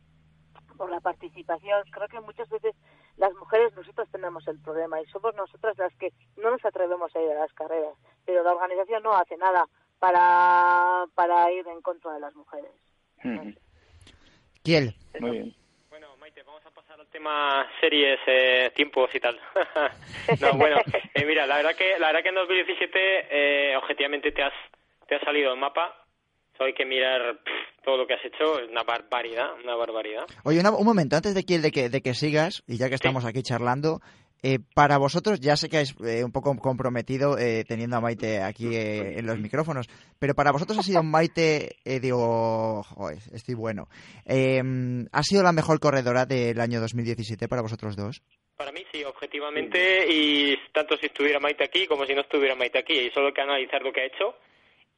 por 0.79 0.91
la 0.91 1.01
participación 1.01 1.83
creo 1.91 2.09
que 2.09 2.21
muchas 2.21 2.49
veces 2.49 2.75
las 3.17 3.35
mujeres 3.35 3.75
nosotros 3.77 4.09
tenemos 4.11 4.47
el 4.49 4.59
problema 4.61 5.01
y 5.01 5.07
somos 5.07 5.35
nosotras 5.35 5.77
las 5.79 5.95
que 5.97 6.13
no 6.37 6.51
nos 6.51 6.65
atrevemos 6.65 7.15
a 7.15 7.21
ir 7.21 7.31
a 7.31 7.41
las 7.41 7.53
carreras, 7.53 7.95
pero 8.25 8.43
la 8.43 8.53
organización 8.53 9.03
no 9.03 9.15
hace 9.15 9.37
nada 9.37 9.69
para, 9.99 11.05
para 11.15 11.53
ir 11.53 11.67
en 11.69 11.81
contra 11.83 12.15
de 12.15 12.21
las 12.21 12.35
mujeres. 12.35 12.73
¿Quién? 14.65 14.95
Muy 15.21 15.31
bien. 15.31 15.62
Maite, 16.33 16.45
vamos 16.47 16.65
a 16.65 16.71
pasar 16.71 16.99
al 16.99 17.09
tema 17.09 17.67
series, 17.79 18.19
eh, 18.27 18.73
tiempos 18.75 19.11
y 19.15 19.21
tal. 19.21 19.39
no, 20.41 20.55
bueno, 20.55 20.77
eh, 21.13 21.27
mira, 21.27 21.47
la 21.47 21.57
verdad 21.57 21.75
que 21.77 21.99
la 21.99 22.07
verdad 22.07 22.23
que 22.23 22.29
en 22.31 22.35
2017 22.37 22.93
eh, 23.31 23.77
objetivamente 23.77 24.33
te 24.33 24.43
has 24.43 24.55
te 25.07 25.17
ha 25.17 25.21
salido 25.21 25.53
el 25.53 25.61
mapa 25.61 26.03
hay 26.65 26.75
que 26.75 26.85
mirar 26.85 27.39
todo 27.85 27.97
lo 27.97 28.07
que 28.07 28.15
has 28.15 28.25
hecho, 28.25 28.61
es 28.61 28.69
una 28.69 28.83
barbaridad, 28.83 29.55
una 29.63 29.75
barbaridad. 29.75 30.25
Oye, 30.45 30.61
un 30.61 30.87
momento, 30.87 31.17
antes 31.17 31.35
de 31.35 31.45
que, 31.45 31.59
de 31.59 31.71
que, 31.71 31.89
de 31.89 32.01
que 32.01 32.15
sigas, 32.15 32.63
y 32.67 32.79
ya 32.79 32.89
que 32.89 32.95
estamos 32.95 33.25
aquí 33.25 33.43
charlando, 33.43 34.01
eh, 34.43 34.59
para 34.75 34.99
vosotros, 34.99 35.41
ya 35.41 35.57
sé 35.57 35.69
que 35.69 35.81
es 35.81 35.95
eh, 36.05 36.25
un 36.25 36.33
poco 36.33 36.57
comprometido 36.57 37.39
eh, 37.39 37.65
teniendo 37.67 37.97
a 37.97 38.01
Maite 38.01 38.43
aquí 38.43 38.75
en 38.75 39.25
los 39.25 39.39
micrófonos, 39.39 39.89
pero 40.19 40.35
para 40.35 40.51
vosotros 40.51 40.79
ha 40.79 40.83
sido 40.83 41.03
Maite, 41.03 41.77
digo, 41.85 42.83
joder, 42.83 43.19
estoy 43.33 43.55
bueno. 43.55 43.89
Em, 44.25 45.07
¿Ha 45.13 45.23
sido 45.23 45.43
la 45.43 45.53
mejor 45.53 45.79
corredora 45.79 46.27
del 46.27 46.61
año 46.61 46.81
2017 46.81 47.47
para 47.49 47.63
vosotros 47.63 47.97
dos? 47.97 48.23
Para 48.57 48.73
mí 48.73 48.85
sí, 48.93 49.05
objetivamente, 49.05 50.07
y 50.09 50.57
tanto 50.73 50.97
si 50.97 51.07
estuviera 51.07 51.39
Maite 51.39 51.65
aquí 51.65 51.87
como 51.87 52.05
si 52.05 52.15
no 52.15 52.23
estuviera 52.23 52.57
Maite 52.57 52.79
aquí, 52.79 52.99
y 52.99 53.11
solo 53.11 53.29
hay 53.29 53.33
que 53.33 53.41
analizar 53.41 53.83
lo 53.83 53.93
que 53.93 54.01
ha 54.01 54.07
hecho 54.07 54.35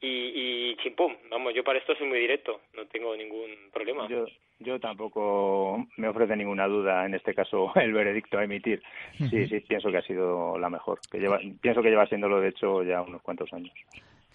y, 0.01 0.71
y 0.71 0.75
chimpum, 0.77 1.15
vamos, 1.29 1.53
yo 1.53 1.63
para 1.63 1.79
esto 1.79 1.95
soy 1.95 2.07
muy 2.07 2.19
directo, 2.19 2.61
no 2.73 2.85
tengo 2.87 3.15
ningún 3.15 3.49
problema. 3.71 4.07
Yo, 4.07 4.25
yo 4.59 4.79
tampoco 4.79 5.85
me 5.97 6.07
ofrece 6.07 6.35
ninguna 6.35 6.67
duda 6.67 7.05
en 7.05 7.15
este 7.15 7.33
caso 7.33 7.71
el 7.75 7.93
veredicto 7.93 8.37
a 8.37 8.43
emitir. 8.43 8.81
Sí, 9.17 9.47
sí, 9.47 9.59
pienso 9.61 9.91
que 9.91 9.97
ha 9.97 10.01
sido 10.01 10.57
la 10.57 10.69
mejor. 10.69 10.99
Que 11.11 11.19
lleva, 11.19 11.39
pienso 11.61 11.81
que 11.81 11.89
lleva 11.89 12.07
siéndolo 12.07 12.39
de 12.39 12.49
hecho 12.49 12.83
ya 12.83 13.01
unos 13.01 13.21
cuantos 13.21 13.51
años. 13.53 13.73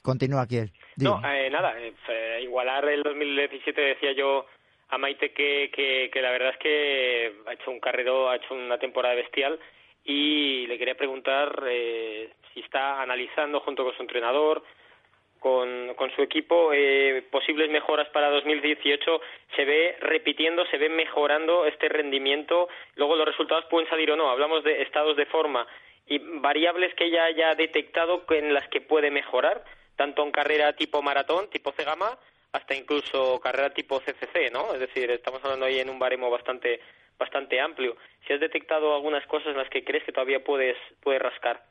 Continúa 0.03 0.43
aquí. 0.43 0.61
No, 0.97 1.21
eh, 1.27 1.51
nada, 1.51 1.75
eh, 1.79 2.41
igualar 2.43 2.89
el 2.89 3.03
2017 3.03 3.81
decía 3.81 4.13
yo 4.13 4.47
a 4.89 4.99
Maite 4.99 5.33
que, 5.33 5.71
que, 5.75 6.11
que 6.13 6.23
la 6.23 6.31
verdad 6.31 6.51
es 6.51 6.59
que 6.59 7.33
ha 7.47 7.53
hecho 7.53 7.71
un 7.71 7.81
carrero, 7.81 8.31
ha 8.31 8.37
hecho 8.37 8.55
una 8.55 8.79
temporada 8.79 9.15
bestial 9.15 9.59
y 10.05 10.67
le 10.67 10.79
quería 10.79 10.97
preguntar 10.97 11.65
eh, 11.69 12.31
si 12.53 12.61
está 12.61 13.03
analizando 13.03 13.61
junto 13.61 13.85
con 13.85 13.95
su 13.95 14.03
entrenador 14.03 14.63
con, 15.41 15.95
con 15.95 16.15
su 16.15 16.23
equipo 16.23 16.73
eh, 16.73 17.25
posibles 17.31 17.71
mejoras 17.71 18.09
para 18.11 18.31
2018 18.31 19.21
se 19.57 19.65
ve 19.65 19.97
repitiendo, 20.01 20.65
se 20.67 20.79
ve 20.79 20.89
mejorando 20.89 21.67
este 21.67 21.89
rendimiento. 21.89 22.69
Luego 22.95 23.17
los 23.17 23.27
resultados 23.27 23.65
pueden 23.65 23.89
salir 23.89 24.13
o 24.13 24.17
no. 24.17 24.31
Hablamos 24.31 24.63
de 24.63 24.83
estados 24.83 25.17
de 25.17 25.27
forma 25.27 25.67
y 26.07 26.19
variables 26.19 26.95
que 26.95 27.07
ella 27.07 27.25
haya 27.25 27.55
detectado 27.55 28.25
en 28.31 28.53
las 28.53 28.69
que 28.69 28.81
puede 28.81 29.11
mejorar, 29.11 29.65
tanto 29.97 30.23
en 30.23 30.33
carrera 30.33 30.75
tipo 30.75 31.03
maratón, 31.03 31.49
tipo 31.51 31.73
C-Gama, 31.73 32.19
hasta 32.53 32.75
incluso 32.75 33.41
carrera 33.41 33.71
tipo 33.71 34.01
CCC, 34.01 34.53
¿no? 34.53 34.75
Es 34.75 34.81
decir, 34.81 35.11
estamos 35.11 35.43
hablando 35.45 35.67
ahí 35.67 35.79
en 35.79 35.89
un 35.89 35.99
baremo 35.99 36.31
bastante 36.31 36.81
bastante 37.19 37.61
amplio. 37.61 37.97
Si 38.27 38.33
has 38.33 38.41
detectado 38.41 38.95
algunas 38.95 39.27
cosas 39.27 39.49
en 39.49 39.59
las 39.59 39.69
que 39.69 39.85
crees 39.85 40.05
que 40.05 40.13
todavía 40.13 40.43
puedes 40.43 40.77
puedes 41.03 41.23
rascar. 41.23 41.63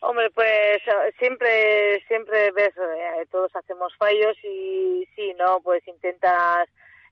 Hombre, 0.00 0.30
pues 0.30 0.82
siempre, 1.18 2.00
siempre 2.06 2.50
ves, 2.52 2.74
eh, 2.76 3.26
todos 3.30 3.54
hacemos 3.56 3.94
fallos 3.96 4.36
y 4.44 5.08
sí, 5.16 5.34
¿no? 5.34 5.60
Pues 5.60 5.86
intentas 5.88 6.68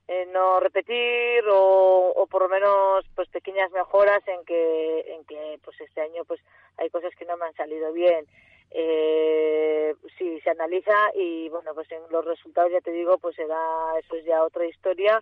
eh, 0.07 0.27
no 0.31 0.59
repetir 0.59 1.43
o, 1.49 2.13
o 2.15 2.27
por 2.27 2.43
lo 2.43 2.49
menos 2.49 3.05
pues 3.15 3.27
pequeñas 3.29 3.71
mejoras 3.71 4.21
en 4.27 4.45
que, 4.45 4.99
en 5.13 5.25
que 5.25 5.59
pues 5.63 5.79
este 5.81 6.01
año 6.01 6.23
pues 6.25 6.39
hay 6.77 6.89
cosas 6.89 7.13
que 7.15 7.25
no 7.25 7.37
me 7.37 7.45
han 7.45 7.55
salido 7.55 7.91
bien. 7.91 8.25
Eh, 8.71 9.95
sí, 10.17 10.39
se 10.41 10.49
analiza 10.49 10.93
y 11.15 11.49
bueno, 11.49 11.73
pues 11.73 11.91
en 11.91 12.01
los 12.11 12.23
resultados 12.23 12.71
ya 12.71 12.81
te 12.81 12.91
digo, 12.91 13.17
pues 13.17 13.35
será, 13.35 13.57
eso 13.99 14.15
es 14.15 14.25
ya 14.25 14.43
otra 14.43 14.65
historia 14.65 15.21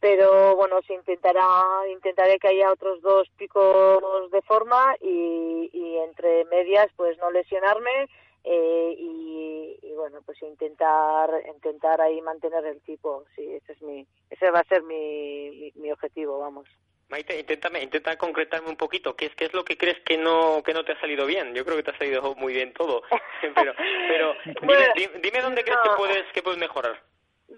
pero 0.00 0.56
bueno 0.56 0.80
se 0.86 0.94
intentará 0.94 1.64
intentaré 1.90 2.38
que 2.38 2.48
haya 2.48 2.72
otros 2.72 3.00
dos 3.02 3.28
picos 3.36 4.30
de 4.30 4.42
forma 4.42 4.94
y, 5.00 5.70
y 5.72 5.96
entre 5.98 6.44
medias 6.46 6.88
pues 6.96 7.18
no 7.18 7.30
lesionarme 7.30 8.08
eh, 8.44 8.94
y, 8.96 9.78
y, 9.82 9.92
bueno 9.94 10.20
pues 10.24 10.40
intentar 10.42 11.30
intentar 11.54 12.00
ahí 12.00 12.20
mantener 12.22 12.64
el 12.66 12.80
tipo 12.82 13.24
sí 13.34 13.44
ese 13.54 13.72
es 13.72 13.82
mi 13.82 14.06
ese 14.30 14.50
va 14.50 14.60
a 14.60 14.64
ser 14.64 14.82
mi, 14.84 15.72
mi, 15.74 15.90
objetivo 15.90 16.38
vamos 16.38 16.68
Maite, 17.08 17.40
inténtame, 17.40 17.82
intenta 17.82 18.18
concretarme 18.18 18.68
un 18.68 18.76
poquito. 18.76 19.16
¿Qué 19.16 19.24
es, 19.24 19.34
¿Qué 19.34 19.46
es 19.46 19.54
lo 19.54 19.64
que 19.64 19.78
crees 19.78 19.98
que 20.00 20.18
no, 20.18 20.62
que 20.62 20.74
no 20.74 20.84
te 20.84 20.92
ha 20.92 21.00
salido 21.00 21.24
bien? 21.24 21.54
Yo 21.54 21.64
creo 21.64 21.78
que 21.78 21.82
te 21.82 21.90
ha 21.90 21.96
salido 21.96 22.34
muy 22.34 22.52
bien 22.52 22.74
todo. 22.74 23.02
pero, 23.54 23.72
pero 24.06 24.34
dime, 24.94 25.18
dime, 25.22 25.40
dónde 25.40 25.64
crees 25.64 25.78
que 25.82 25.96
puedes, 25.96 26.32
que 26.34 26.42
puedes 26.42 26.60
mejorar. 26.60 27.02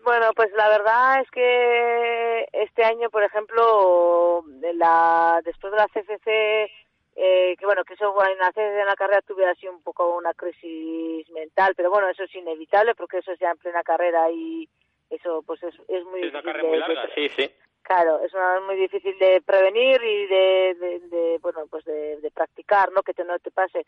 Bueno, 0.04 0.32
pues 0.34 0.50
la 0.52 0.68
verdad 0.68 1.20
es 1.20 1.30
que 1.30 2.48
este 2.52 2.84
año, 2.84 3.10
por 3.10 3.22
ejemplo, 3.22 4.42
de 4.46 4.72
la, 4.74 5.40
después 5.44 5.72
de 5.72 5.78
la 5.78 5.88
CFC, 5.88 6.70
eh, 7.16 7.56
que 7.58 7.66
bueno, 7.66 7.84
que 7.84 7.94
eso 7.94 8.14
en 8.24 8.38
la, 8.38 8.52
en 8.54 8.86
la 8.86 8.94
carrera 8.94 9.20
tuve 9.22 9.46
así 9.46 9.68
un 9.68 9.82
poco 9.82 10.16
una 10.16 10.32
crisis 10.32 11.28
mental, 11.30 11.74
pero 11.76 11.90
bueno, 11.90 12.08
eso 12.08 12.24
es 12.24 12.34
inevitable 12.34 12.94
porque 12.94 13.18
eso 13.18 13.32
es 13.32 13.38
ya 13.38 13.50
en 13.50 13.58
plena 13.58 13.82
carrera 13.82 14.30
y 14.30 14.68
eso 15.10 15.42
pues 15.46 15.62
es, 15.62 15.74
es 15.88 16.04
muy... 16.04 16.22
Es 16.22 16.30
una 16.30 16.42
carrera 16.42 16.68
muy 16.68 16.78
larga, 16.78 17.08
sí, 17.14 17.28
sí. 17.30 17.50
Claro, 17.82 18.20
es 18.24 18.32
una 18.32 18.60
muy 18.60 18.76
difícil 18.76 19.18
de 19.18 19.42
prevenir 19.42 20.02
y 20.02 20.26
de, 20.26 21.00
de, 21.10 21.38
bueno, 21.42 21.66
pues 21.68 21.84
de, 21.84 22.30
practicar, 22.32 22.92
¿no? 22.92 23.02
Que 23.02 23.14
te, 23.14 23.24
no 23.24 23.38
te 23.38 23.50
pase. 23.50 23.84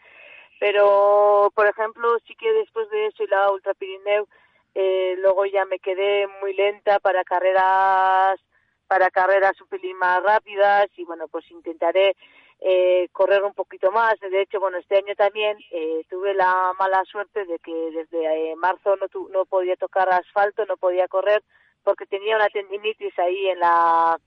Pero, 0.59 1.53
por 1.55 1.67
ejemplo, 1.67 2.19
sí 2.27 2.35
que 2.35 2.53
después 2.53 2.89
de 2.91 3.07
eso 3.07 3.23
y 3.23 3.29
la 3.29 3.51
Ultra 3.51 3.75
Pirineu, 3.75 4.27
eh, 4.75 5.17
luego 5.19 5.45
ya 5.47 5.65
me 5.65 5.79
quedé 5.79 6.27
muy 6.41 6.55
lenta 6.55 6.99
para 6.99 7.25
carreras 7.25 8.41
para 8.87 9.11
carreras 9.11 9.59
un 9.61 9.69
pelín 9.69 9.97
más 9.97 10.23
rápidas 10.23 10.87
y 10.97 11.05
bueno 11.05 11.27
pues 11.29 11.51
intentaré 11.51 12.15
eh, 12.61 13.09
correr 13.13 13.43
un 13.43 13.55
poquito 13.55 13.91
más. 13.91 14.19
De 14.21 14.41
hecho 14.41 14.61
bueno 14.61 14.79
este 14.79 14.97
año 14.97 15.15
también 15.15 15.59
eh, 15.71 16.05
tuve 16.09 16.35
la 16.35 16.73
mala 16.79 17.05
suerte 17.05 17.45
de 17.45 17.59
que 17.59 17.73
desde 17.73 18.55
marzo 18.57 18.97
no 18.97 19.07
no 19.31 19.45
podía 19.47 19.77
tocar 19.77 20.09
asfalto 20.13 20.65
no 20.67 20.77
podía 20.77 21.09
correr 21.09 21.43
porque 21.83 22.07
tenía 22.07 22.37
una 22.37 22.49
tendinitis 22.49 23.19
ahí 23.19 23.49
en 23.49 23.61
la 23.61 24.19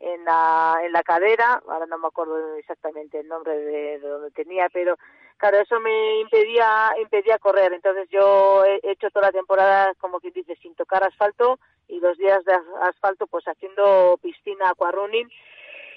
en 0.00 0.24
la 0.24 0.80
en 0.84 0.92
la 0.92 1.02
cadera. 1.02 1.62
Ahora 1.68 1.86
no 1.86 1.98
me 1.98 2.08
acuerdo 2.08 2.56
exactamente 2.56 3.20
el 3.20 3.28
nombre 3.28 3.56
de, 3.56 3.98
de 3.98 4.08
donde 4.08 4.30
tenía 4.30 4.68
pero 4.72 4.96
claro, 5.42 5.58
eso 5.60 5.80
me 5.80 6.20
impedía, 6.20 6.92
impedía 7.02 7.36
correr. 7.38 7.72
Entonces 7.72 8.08
yo 8.10 8.64
he 8.64 8.80
hecho 8.84 9.10
toda 9.10 9.26
la 9.26 9.32
temporada, 9.32 9.92
como 9.98 10.20
quien 10.20 10.32
dice, 10.32 10.56
sin 10.62 10.74
tocar 10.76 11.02
asfalto 11.02 11.58
y 11.88 11.98
los 11.98 12.16
días 12.16 12.44
de 12.44 12.54
asfalto 12.82 13.26
pues 13.26 13.44
haciendo 13.46 14.18
piscina, 14.22 14.70
aquarunning. 14.70 15.28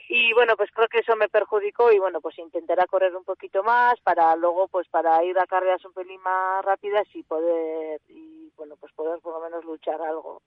Y 0.09 0.33
bueno, 0.33 0.57
pues 0.57 0.71
creo 0.71 0.87
que 0.87 0.99
eso 0.99 1.15
me 1.15 1.29
perjudicó 1.29 1.91
y 1.91 1.99
bueno, 1.99 2.21
pues 2.21 2.39
intentaré 2.39 2.87
correr 2.87 3.15
un 3.15 3.23
poquito 3.23 3.63
más 3.63 3.99
para 4.01 4.35
luego 4.35 4.67
pues 4.67 4.87
para 4.87 5.23
ir 5.23 5.37
a 5.37 5.45
carreras 5.45 5.85
un 5.85 5.93
pelín 5.93 6.21
más 6.21 6.65
rápidas 6.65 7.05
y 7.13 7.21
poder, 7.21 8.01
y 8.09 8.51
bueno, 8.57 8.75
pues 8.79 8.93
poder 8.93 9.19
por 9.19 9.33
lo 9.33 9.41
menos 9.41 9.63
luchar 9.63 10.01
algo. 10.01 10.41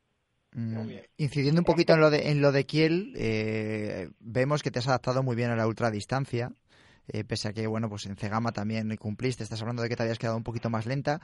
Mm, 0.53 0.91
incidiendo 1.19 1.61
un 1.61 1.65
poquito 1.65 1.93
en 1.93 2.01
lo 2.01 2.11
de, 2.11 2.31
en 2.31 2.41
lo 2.41 2.51
de 2.51 2.65
Kiel, 2.65 3.13
eh, 3.17 4.09
vemos 4.19 4.63
que 4.63 4.71
te 4.73 4.81
has 4.81 4.89
adaptado 4.89 5.23
muy 5.23 5.37
bien 5.37 5.51
a 5.51 5.57
la 5.57 5.67
ultradistancia. 5.69 6.51
Eh, 7.09 7.25
pese 7.25 7.49
a 7.49 7.53
que, 7.53 7.67
bueno, 7.67 7.89
pues 7.89 8.07
en 8.07 8.17
Cegama 8.17 8.53
también 8.53 8.95
cumpliste, 8.97 9.43
estás 9.43 9.61
hablando 9.61 9.83
de 9.83 9.89
que 9.89 9.97
te 9.97 10.03
habías 10.03 10.19
quedado 10.19 10.37
un 10.37 10.45
poquito 10.45 10.71
más 10.71 10.87
lenta. 10.87 11.21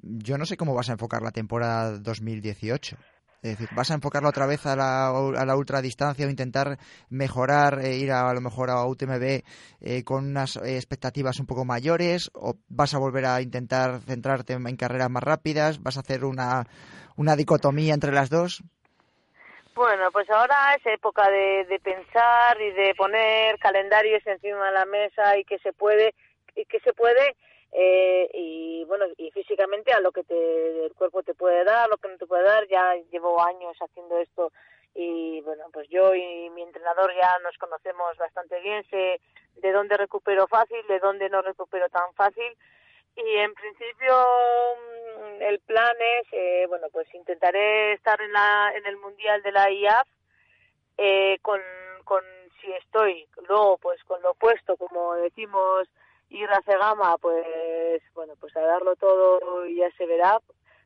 Yo 0.00 0.38
no 0.38 0.46
sé 0.46 0.56
cómo 0.56 0.74
vas 0.74 0.88
a 0.88 0.92
enfocar 0.92 1.22
la 1.22 1.32
temporada 1.32 1.98
2018. 1.98 2.96
Es 3.42 3.58
decir, 3.58 3.68
¿vas 3.76 3.90
a 3.90 3.94
enfocarla 3.94 4.30
otra 4.30 4.46
vez 4.46 4.64
a 4.64 4.74
la, 4.74 5.08
a 5.08 5.44
la 5.44 5.56
ultradistancia 5.56 6.26
o 6.26 6.30
intentar 6.30 6.78
mejorar, 7.10 7.84
e 7.84 7.98
ir 7.98 8.10
a, 8.10 8.32
lo 8.32 8.40
mejor 8.40 8.70
a 8.70 8.86
UTMB 8.86 9.42
eh, 9.80 10.02
con 10.02 10.24
unas 10.24 10.56
expectativas 10.56 11.38
un 11.40 11.46
poco 11.46 11.66
mayores? 11.66 12.30
¿O 12.32 12.56
vas 12.68 12.94
a 12.94 12.98
volver 12.98 13.26
a 13.26 13.42
intentar 13.42 14.00
centrarte 14.00 14.54
en 14.54 14.76
carreras 14.76 15.10
más 15.10 15.22
rápidas? 15.22 15.82
¿Vas 15.82 15.98
a 15.98 16.00
hacer 16.00 16.24
una, 16.24 16.66
una 17.16 17.36
dicotomía 17.36 17.92
entre 17.92 18.12
las 18.12 18.30
dos? 18.30 18.64
Bueno, 19.74 20.12
pues 20.12 20.30
ahora 20.30 20.74
es 20.76 20.86
época 20.86 21.28
de, 21.28 21.64
de 21.64 21.80
pensar 21.80 22.60
y 22.60 22.70
de 22.70 22.94
poner 22.94 23.58
calendarios 23.58 24.24
encima 24.24 24.66
de 24.66 24.72
la 24.72 24.84
mesa 24.84 25.36
y 25.36 25.44
que 25.44 25.58
se 25.58 25.72
puede, 25.72 26.14
y 26.54 26.64
que 26.66 26.78
se 26.78 26.92
puede 26.92 27.34
eh, 27.72 28.30
y 28.32 28.84
bueno 28.84 29.06
y 29.16 29.32
físicamente 29.32 29.92
a 29.92 29.98
lo 29.98 30.12
que 30.12 30.22
te, 30.22 30.86
el 30.86 30.94
cuerpo 30.94 31.24
te 31.24 31.34
puede 31.34 31.64
dar, 31.64 31.88
lo 31.88 31.96
que 31.96 32.08
no 32.08 32.16
te 32.16 32.26
puede 32.26 32.44
dar. 32.44 32.68
Ya 32.68 32.94
llevo 33.10 33.42
años 33.42 33.76
haciendo 33.80 34.16
esto 34.18 34.52
y 34.94 35.40
bueno 35.40 35.64
pues 35.72 35.88
yo 35.88 36.14
y 36.14 36.50
mi 36.50 36.62
entrenador 36.62 37.12
ya 37.20 37.36
nos 37.42 37.58
conocemos 37.58 38.16
bastante 38.16 38.60
bien, 38.60 38.84
sé 38.90 39.20
de 39.56 39.72
dónde 39.72 39.96
recupero 39.96 40.46
fácil, 40.46 40.86
de 40.86 41.00
dónde 41.00 41.28
no 41.28 41.42
recupero 41.42 41.88
tan 41.88 42.14
fácil 42.14 42.56
y 43.16 43.36
en 43.38 43.54
principio 43.54 44.14
mm, 45.18 45.42
el 45.42 45.58
plan 45.60 45.94
es, 46.20 46.26
eh, 46.32 46.66
bueno, 46.68 46.88
pues 46.92 47.12
intentaré 47.14 47.92
estar 47.92 48.20
en, 48.20 48.32
la, 48.32 48.72
en 48.74 48.86
el 48.86 48.96
Mundial 48.96 49.42
de 49.42 49.52
la 49.52 49.70
IAF 49.70 50.08
eh, 50.98 51.38
con, 51.42 51.60
con, 52.04 52.22
si 52.60 52.72
estoy, 52.72 53.26
luego 53.48 53.78
pues 53.78 54.02
con 54.04 54.20
lo 54.22 54.32
opuesto, 54.32 54.76
como 54.76 55.14
decimos, 55.14 55.88
ir 56.30 56.48
a 56.50 56.62
Cegama, 56.62 57.16
pues 57.18 58.02
bueno, 58.14 58.34
pues 58.40 58.56
a 58.56 58.60
darlo 58.60 58.96
todo 58.96 59.66
y 59.66 59.76
ya 59.76 59.90
se 59.92 60.06
verá, 60.06 60.40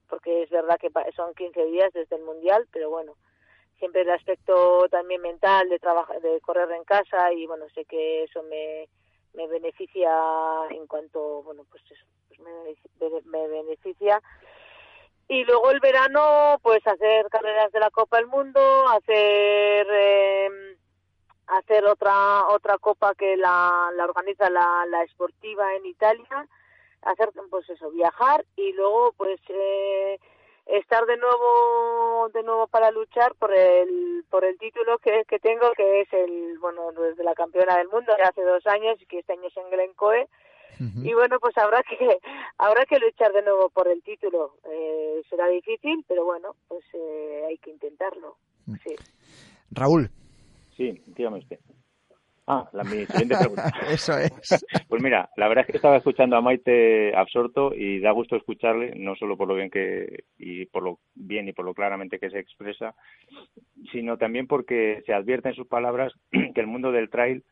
porque 0.08 0.42
es 0.42 0.50
verdad 0.50 0.78
que 0.78 0.90
son 1.14 1.34
15 1.34 1.64
días 1.66 1.92
desde 1.92 2.16
el 2.16 2.22
Mundial, 2.22 2.66
pero 2.72 2.90
bueno, 2.90 3.14
siempre 3.78 4.02
el 4.02 4.10
aspecto 4.10 4.88
también 4.90 5.22
mental 5.22 5.68
de 5.68 5.78
trabajar, 5.78 6.20
de 6.20 6.40
correr 6.40 6.70
en 6.72 6.84
casa 6.84 7.32
y 7.32 7.46
bueno, 7.46 7.66
sé 7.74 7.84
que 7.84 8.24
eso 8.24 8.42
me, 8.44 8.88
me 9.34 9.46
beneficia 9.46 10.10
en 10.70 10.86
cuanto, 10.86 11.42
bueno, 11.42 11.64
pues 11.70 11.82
eso, 11.90 12.04
me, 12.38 13.48
beneficia. 13.48 14.20
Y 15.29 15.44
luego 15.44 15.70
el 15.70 15.81
verano, 15.81 16.59
pues 16.62 16.87
hacer 16.87 17.27
carreras 17.29 17.70
de 17.72 17.81
la 17.81 17.90
Copa 17.90 18.16
del 18.16 18.27
Mundo, 18.27 18.61
hacer 18.88 19.87
eh, 19.90 20.77
hacer 21.48 21.85
otra 21.87 22.46
otra 22.48 22.79
copa 22.79 23.14
que 23.14 23.37
la, 23.37 23.90
la 23.94 24.05
organiza 24.05 24.48
la, 24.51 24.87
la 24.87 25.03
esportiva 25.03 25.74
en 25.74 25.87
Italia, 25.87 26.46
hacer 27.03 27.31
pues 27.51 27.68
eso, 27.68 27.90
viajar 27.90 28.44
y 28.57 28.72
luego 28.72 29.12
pues 29.16 29.40
eh, 29.48 30.18
estar 30.66 31.07
de 31.07 31.16
nuevo 31.16 32.29
de 32.33 32.42
nuevo 32.42 32.66
para 32.66 32.90
luchar 32.90 33.35
por 33.37 33.53
el 33.55 34.24
por 34.31 34.44
el 34.44 34.59
título 34.59 34.98
que, 34.98 35.24
que 35.27 35.38
tengo 35.38 35.72
que 35.72 36.03
es 36.03 36.12
el 36.12 36.59
bueno 36.59 36.92
desde 36.92 37.24
la 37.24 37.35
campeona 37.35 37.79
del 37.79 37.88
mundo 37.88 38.14
de 38.14 38.22
hace 38.22 38.42
dos 38.42 38.66
años 38.66 39.01
y 39.01 39.07
que 39.07 39.20
este 39.20 39.33
año 39.33 39.48
es 39.48 39.57
en 39.57 39.70
Glencoe 39.70 40.29
y 40.78 41.12
bueno, 41.12 41.38
pues 41.40 41.57
habrá 41.59 41.83
que 41.83 41.96
habrá 42.59 42.85
que 42.87 42.98
luchar 42.98 43.33
de 43.33 43.42
nuevo 43.42 43.70
por 43.70 43.88
el 43.88 44.02
título. 44.02 44.54
Eh, 44.64 45.22
será 45.28 45.48
difícil, 45.48 46.04
pero 46.07 46.24
bueno, 46.24 46.54
pues 46.68 46.85
eh, 46.94 47.44
hay 47.48 47.59
que 47.59 47.70
intentarlo. 47.70 48.37
Mm. 48.66 48.74
Sí. 48.85 48.94
Raúl. 49.70 50.11
Sí, 50.76 51.02
dígame 51.07 51.38
usted. 51.38 51.59
Ah, 52.50 52.66
la 52.72 52.83
mi 52.83 53.04
siguiente 53.04 53.37
pregunta. 53.37 53.70
Eso 53.90 54.16
es. 54.16 54.33
pues 54.88 55.02
mira, 55.02 55.28
la 55.37 55.48
verdad 55.48 55.66
es 55.66 55.70
que 55.70 55.76
estaba 55.76 55.98
escuchando 55.98 56.35
a 56.35 56.40
Maite 56.40 57.14
absorto 57.14 57.74
y 57.74 58.00
da 58.00 58.11
gusto 58.12 58.37
escucharle, 58.37 58.94
no 58.96 59.16
solo 59.16 59.37
por 59.37 59.48
lo 59.48 59.54
bien 59.54 59.68
que 59.68 60.24
y 60.38 60.64
por 60.64 60.83
lo 60.83 60.98
bien 61.14 61.46
y 61.48 61.52
por 61.52 61.66
lo 61.66 61.74
claramente 61.74 62.18
que 62.18 62.31
se 62.31 62.38
expresa, 62.38 62.94
sino 63.92 64.16
también 64.16 64.46
porque 64.46 65.02
se 65.04 65.12
advierte 65.12 65.50
en 65.50 65.57
sus 65.57 65.66
palabras 65.66 66.11
que 66.31 66.61
el 66.61 66.66
mundo 66.66 66.90
del 66.90 67.11
trail 67.11 67.44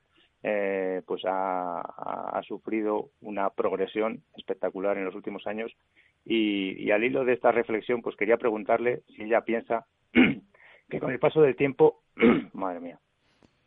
eh, 0.49 1.03
pues 1.09 1.23
ha, 1.27 2.41
sufrido 2.47 3.11
una 3.21 3.51
progresión 3.51 4.23
espectacular 4.37 4.97
en 4.97 5.05
los 5.05 5.17
últimos 5.17 5.45
años 5.49 5.77
y, 6.25 6.89
al 6.93 7.03
hilo 7.03 7.25
de 7.25 7.33
esta 7.33 7.51
reflexión 7.51 8.01
pues 8.01 8.15
quería 8.15 8.37
preguntarle 8.37 9.03
si 9.09 9.25
ella 9.25 9.41
piensa 9.41 9.87
que 10.89 11.01
con 11.01 11.11
el 11.11 11.19
paso 11.19 11.43
del 11.43 11.57
tiempo 11.57 12.03
madre 12.53 12.79
mía 12.79 13.01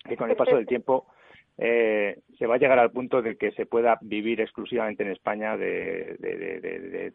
que 0.08 0.15
con 0.15 0.30
el 0.30 0.38
paso 0.38 0.56
del 0.56 0.68
tiempo 0.68 1.08
eh, 1.58 2.22
se 2.38 2.48
va 2.48 2.56
a 2.56 2.60
llegar 2.60 2.80
al 2.80 2.92
punto 2.92 3.22
de 3.22 3.36
que 3.36 3.52
se 3.52 3.65
pueda 3.65 3.98
vivir 4.00 4.39
exclusivamente 4.39 5.04
en 5.04 5.12
España 5.12 5.58
de, 5.58 6.15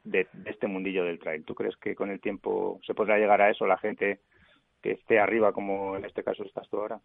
de, 0.05 0.29
este 0.45 0.67
mundillo 0.67 1.07
del 1.07 1.19
trail. 1.19 1.43
¿Tú 1.47 1.55
crees 1.55 1.75
que 1.79 1.95
con 1.95 2.11
el 2.11 2.21
tiempo 2.21 2.79
se 2.87 2.93
podrá 2.93 3.17
llegar 3.17 3.41
a 3.41 3.49
eso 3.49 3.67
la 3.67 3.79
gente 3.79 4.21
que 4.83 4.91
esté 4.91 5.19
arriba 5.19 5.55
como 5.55 5.97
en 5.97 6.05
este 6.05 6.23
caso 6.23 6.45
estás 6.45 6.69
tú 6.69 6.77
ahora? 6.77 7.01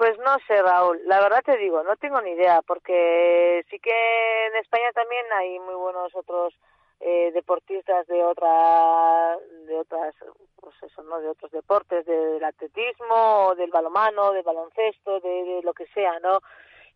Pues 0.00 0.18
no 0.20 0.34
sé, 0.46 0.62
Raúl. 0.62 0.98
La 1.04 1.20
verdad 1.20 1.42
te 1.44 1.58
digo, 1.58 1.82
no 1.82 1.94
tengo 1.96 2.22
ni 2.22 2.30
idea, 2.30 2.62
porque 2.62 3.62
sí 3.68 3.78
que 3.78 4.46
en 4.46 4.56
España 4.56 4.90
también 4.94 5.26
hay 5.30 5.58
muy 5.58 5.74
buenos 5.74 6.14
otros 6.14 6.54
eh, 7.00 7.30
deportistas 7.34 8.06
de 8.06 8.24
otra, 8.24 9.36
de 9.66 9.78
otras, 9.78 10.14
pues 10.58 10.74
eso, 10.84 11.02
¿no? 11.02 11.20
De 11.20 11.28
otros 11.28 11.52
deportes, 11.52 12.06
del 12.06 12.42
atletismo, 12.42 13.54
del 13.58 13.70
balomano, 13.70 14.32
del 14.32 14.42
baloncesto, 14.42 15.20
de, 15.20 15.60
lo 15.62 15.74
que 15.74 15.86
sea, 15.88 16.18
¿no? 16.20 16.40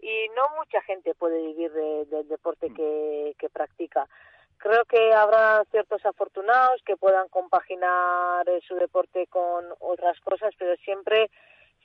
Y 0.00 0.30
no 0.34 0.48
mucha 0.56 0.80
gente 0.80 1.14
puede 1.14 1.42
vivir 1.42 1.72
del 1.74 2.26
deporte 2.26 2.72
que, 2.72 3.34
que 3.38 3.50
practica. 3.50 4.08
Creo 4.56 4.86
que 4.86 5.12
habrá 5.12 5.62
ciertos 5.70 6.06
afortunados 6.06 6.80
que 6.86 6.96
puedan 6.96 7.28
compaginar 7.28 8.48
eh, 8.48 8.62
su 8.66 8.76
deporte 8.76 9.26
con 9.26 9.66
otras 9.80 10.18
cosas, 10.20 10.54
pero 10.58 10.74
siempre 10.76 11.28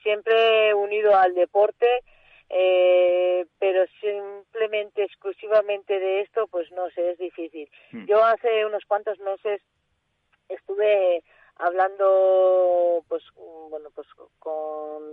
siempre 0.02 0.74
unido 0.74 1.16
al 1.16 1.34
deporte, 1.34 2.04
eh, 2.50 3.46
pero 3.60 3.86
simplemente, 4.02 5.04
exclusivamente 5.04 6.00
de 6.00 6.22
esto, 6.22 6.48
pues 6.48 6.72
no 6.72 6.90
sé, 6.92 7.12
es 7.12 7.18
difícil. 7.18 7.70
Hmm. 7.92 8.06
Yo 8.06 8.24
hace 8.24 8.66
unos 8.66 8.84
cuantos 8.86 9.20
meses 9.20 9.62
estuve 10.48 11.24
hablando 11.58 13.04
pues 13.10 13.22
bueno 13.70 13.90
pues 13.94 14.08
con 14.40 15.04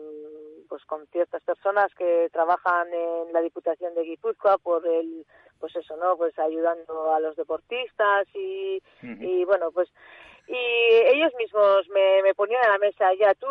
pues 0.68 0.84
con 0.84 1.04
ciertas 1.08 1.42
personas 1.42 1.92
que 1.94 2.28
trabajan 2.32 2.88
en 2.92 3.32
la 3.32 3.42
Diputación 3.42 3.94
de 3.94 4.04
Guipúzcoa 4.04 4.56
por 4.58 4.86
el 4.86 5.26
pues 5.58 5.74
eso 5.74 5.96
no 5.96 6.16
pues 6.16 6.38
ayudando 6.38 7.12
a 7.12 7.18
los 7.18 7.34
deportistas 7.34 8.28
y, 8.32 8.80
y 9.02 9.44
bueno 9.44 9.72
pues 9.72 9.90
y 10.48 10.54
ellos 10.54 11.32
mismos 11.38 11.88
me, 11.88 12.22
me 12.22 12.34
ponían 12.34 12.64
a 12.64 12.72
la 12.72 12.78
mesa, 12.78 13.12
ya 13.14 13.34
tú, 13.34 13.48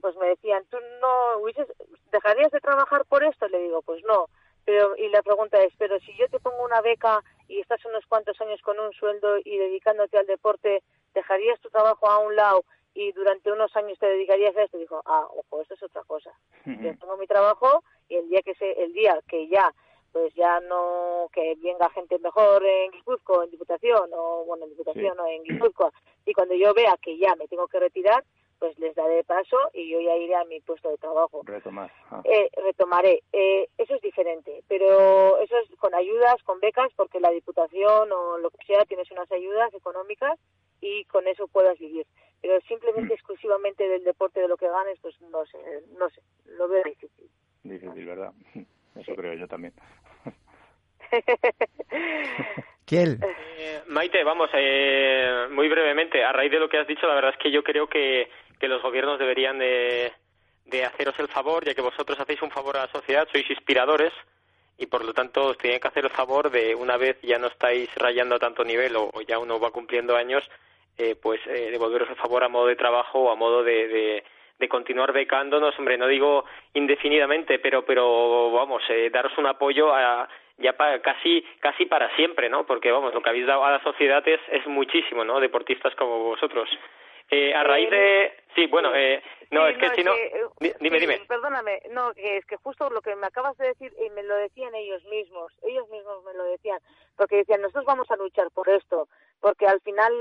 pues 0.00 0.16
me 0.16 0.28
decían, 0.28 0.64
tú 0.70 0.78
no, 1.00 1.42
¿dejarías 2.12 2.50
de 2.50 2.60
trabajar 2.60 3.04
por 3.06 3.24
esto? 3.24 3.48
Le 3.48 3.58
digo, 3.58 3.82
pues 3.82 4.02
no. 4.04 4.28
Pero, 4.64 4.96
y 4.96 5.08
la 5.08 5.22
pregunta 5.22 5.62
es, 5.62 5.72
pero 5.78 5.98
si 6.00 6.14
yo 6.16 6.28
te 6.28 6.40
pongo 6.40 6.62
una 6.64 6.80
beca 6.82 7.22
y 7.48 7.60
estás 7.60 7.82
unos 7.86 8.04
cuantos 8.06 8.38
años 8.40 8.60
con 8.62 8.78
un 8.78 8.92
sueldo 8.92 9.38
y 9.44 9.56
dedicándote 9.56 10.18
al 10.18 10.26
deporte, 10.26 10.82
¿dejarías 11.14 11.58
tu 11.60 11.70
trabajo 11.70 12.08
a 12.08 12.18
un 12.18 12.36
lado 12.36 12.64
y 12.94 13.12
durante 13.12 13.52
unos 13.52 13.74
años 13.76 13.98
te 13.98 14.06
dedicarías 14.06 14.56
a 14.56 14.64
esto, 14.64 14.76
dijo, 14.76 15.00
ah, 15.06 15.26
ojo, 15.36 15.62
esto 15.62 15.74
es 15.74 15.82
otra 15.84 16.02
cosa. 16.04 16.32
Yo 16.66 16.98
tengo 16.98 17.16
mi 17.16 17.26
trabajo 17.26 17.84
y 18.08 18.16
el 18.16 18.28
día 18.28 18.42
que 18.42 18.54
se, 18.56 18.72
el 18.72 18.92
día 18.92 19.18
que 19.28 19.48
ya 19.48 19.72
pues 20.12 20.34
ya 20.34 20.60
no 20.60 21.28
que 21.32 21.54
venga 21.62 21.90
gente 21.90 22.18
mejor 22.18 22.64
en 22.64 22.90
Guipúzcoa, 22.90 23.44
en 23.44 23.50
Diputación, 23.50 24.10
o 24.12 24.44
bueno, 24.46 24.64
en 24.64 24.70
Diputación 24.70 25.18
o 25.20 25.26
en 25.26 25.42
Guipúzcoa, 25.44 25.92
y 26.24 26.32
cuando 26.32 26.54
yo 26.54 26.74
vea 26.74 26.96
que 27.00 27.16
ya 27.18 27.34
me 27.36 27.46
tengo 27.46 27.68
que 27.68 27.78
retirar, 27.78 28.24
pues 28.58 28.78
les 28.78 28.94
daré 28.94 29.24
paso 29.24 29.56
y 29.72 29.90
yo 29.90 30.00
ya 30.00 30.16
iré 30.16 30.34
a 30.34 30.44
mi 30.44 30.60
puesto 30.60 30.90
de 30.90 30.98
trabajo. 30.98 31.42
Retomar. 31.44 31.92
Ah. 32.10 32.22
Eh, 32.24 32.50
retomaré. 32.64 33.22
Eh, 33.32 33.68
eso 33.78 33.94
es 33.94 34.02
diferente, 34.02 34.62
pero 34.68 35.38
eso 35.38 35.56
es 35.58 35.76
con 35.78 35.94
ayudas, 35.94 36.42
con 36.44 36.60
becas, 36.60 36.90
porque 36.96 37.20
la 37.20 37.30
Diputación 37.30 38.10
o 38.12 38.38
lo 38.38 38.50
que 38.50 38.64
sea 38.66 38.84
tienes 38.84 39.10
unas 39.10 39.30
ayudas 39.32 39.72
económicas 39.74 40.38
y 40.80 41.04
con 41.04 41.26
eso 41.28 41.48
puedas 41.48 41.78
vivir. 41.78 42.06
Pero 42.40 42.60
simplemente 42.62 43.14
exclusivamente 43.14 43.88
del 43.88 44.04
deporte 44.04 44.40
de 44.40 44.48
lo 44.48 44.56
que 44.56 44.68
ganes, 44.68 44.98
pues 45.00 45.20
no 45.22 45.44
sé, 45.46 45.58
no 45.98 46.08
sé, 46.10 46.22
lo 46.56 46.68
veo 46.68 46.84
difícil. 46.84 47.28
Difícil, 47.62 48.06
¿verdad? 48.06 48.32
Eso 48.96 49.14
creo 49.14 49.34
yo 49.34 49.46
también. 49.46 49.72
¿Quién? 52.84 53.20
Eh, 53.22 53.82
Maite, 53.88 54.24
vamos, 54.24 54.48
eh, 54.54 55.46
muy 55.50 55.68
brevemente, 55.68 56.24
a 56.24 56.32
raíz 56.32 56.50
de 56.50 56.58
lo 56.58 56.68
que 56.68 56.78
has 56.78 56.86
dicho, 56.86 57.06
la 57.06 57.14
verdad 57.14 57.32
es 57.32 57.38
que 57.38 57.50
yo 57.50 57.62
creo 57.62 57.86
que, 57.86 58.28
que 58.58 58.68
los 58.68 58.82
gobiernos 58.82 59.18
deberían 59.18 59.58
de, 59.58 60.12
de 60.66 60.84
haceros 60.84 61.18
el 61.18 61.28
favor, 61.28 61.64
ya 61.64 61.74
que 61.74 61.82
vosotros 61.82 62.18
hacéis 62.20 62.42
un 62.42 62.50
favor 62.50 62.76
a 62.76 62.86
la 62.86 62.92
sociedad, 62.92 63.28
sois 63.30 63.48
inspiradores 63.50 64.12
y 64.76 64.86
por 64.86 65.04
lo 65.04 65.12
tanto 65.12 65.46
os 65.46 65.58
tienen 65.58 65.80
que 65.80 65.88
hacer 65.88 66.04
el 66.04 66.10
favor 66.10 66.50
de 66.50 66.74
una 66.74 66.96
vez 66.96 67.18
ya 67.22 67.38
no 67.38 67.48
estáis 67.48 67.92
rayando 67.96 68.36
a 68.36 68.38
tanto 68.38 68.64
nivel 68.64 68.94
o, 68.96 69.10
ya 69.26 69.38
uno 69.38 69.58
va 69.58 69.70
cumpliendo 69.70 70.16
años, 70.16 70.44
eh, 70.96 71.16
pues 71.20 71.40
eh, 71.46 71.70
devolveros 71.70 72.08
el 72.08 72.16
favor 72.16 72.44
a 72.44 72.48
modo 72.48 72.66
de 72.66 72.76
trabajo 72.76 73.18
o 73.18 73.30
a 73.32 73.36
modo 73.36 73.64
de, 73.64 73.88
de, 73.88 74.24
de 74.58 74.68
continuar 74.68 75.12
becándonos, 75.12 75.76
hombre, 75.78 75.98
no 75.98 76.06
digo 76.06 76.44
indefinidamente, 76.74 77.58
pero 77.58 77.84
pero 77.84 78.52
vamos, 78.52 78.82
eh, 78.88 79.10
daros 79.10 79.36
un 79.38 79.46
apoyo 79.46 79.92
a, 79.94 80.28
ya 80.58 80.74
para, 80.74 81.00
casi 81.00 81.44
casi 81.60 81.86
para 81.86 82.14
siempre, 82.16 82.48
¿no? 82.48 82.64
Porque 82.66 82.92
vamos, 82.92 83.14
lo 83.14 83.22
que 83.22 83.30
habéis 83.30 83.46
dado 83.46 83.64
a 83.64 83.72
la 83.72 83.82
sociedad 83.82 84.26
es, 84.28 84.40
es 84.50 84.66
muchísimo, 84.66 85.24
¿no? 85.24 85.40
Deportistas 85.40 85.94
como 85.94 86.24
vosotros. 86.24 86.68
Eh, 87.30 87.54
a 87.54 87.62
raíz 87.62 87.90
de 87.90 88.32
sí, 88.54 88.66
bueno, 88.66 88.94
eh, 88.94 89.22
no, 89.50 89.66
Sí, 89.66 89.72
es 89.72 89.78
que 89.78 89.96
si 89.96 90.04
no, 90.04 90.14
eh, 90.14 90.74
dime, 90.80 90.98
dime. 90.98 91.20
Perdóname, 91.28 91.82
no, 91.90 92.12
que 92.14 92.38
es 92.38 92.46
que 92.46 92.56
justo 92.56 92.88
lo 92.88 93.02
que 93.02 93.14
me 93.16 93.26
acabas 93.26 93.56
de 93.58 93.68
decir, 93.68 93.92
y 94.04 94.10
me 94.10 94.22
lo 94.22 94.34
decían 94.36 94.74
ellos 94.74 95.04
mismos, 95.04 95.52
ellos 95.62 95.88
mismos 95.90 96.24
me 96.24 96.34
lo 96.34 96.44
decían, 96.44 96.78
porque 97.16 97.36
decían, 97.36 97.60
nosotros 97.60 97.84
vamos 97.84 98.10
a 98.10 98.16
luchar 98.16 98.50
por 98.52 98.68
esto, 98.68 99.08
porque 99.40 99.66
al 99.66 99.80
final 99.82 100.12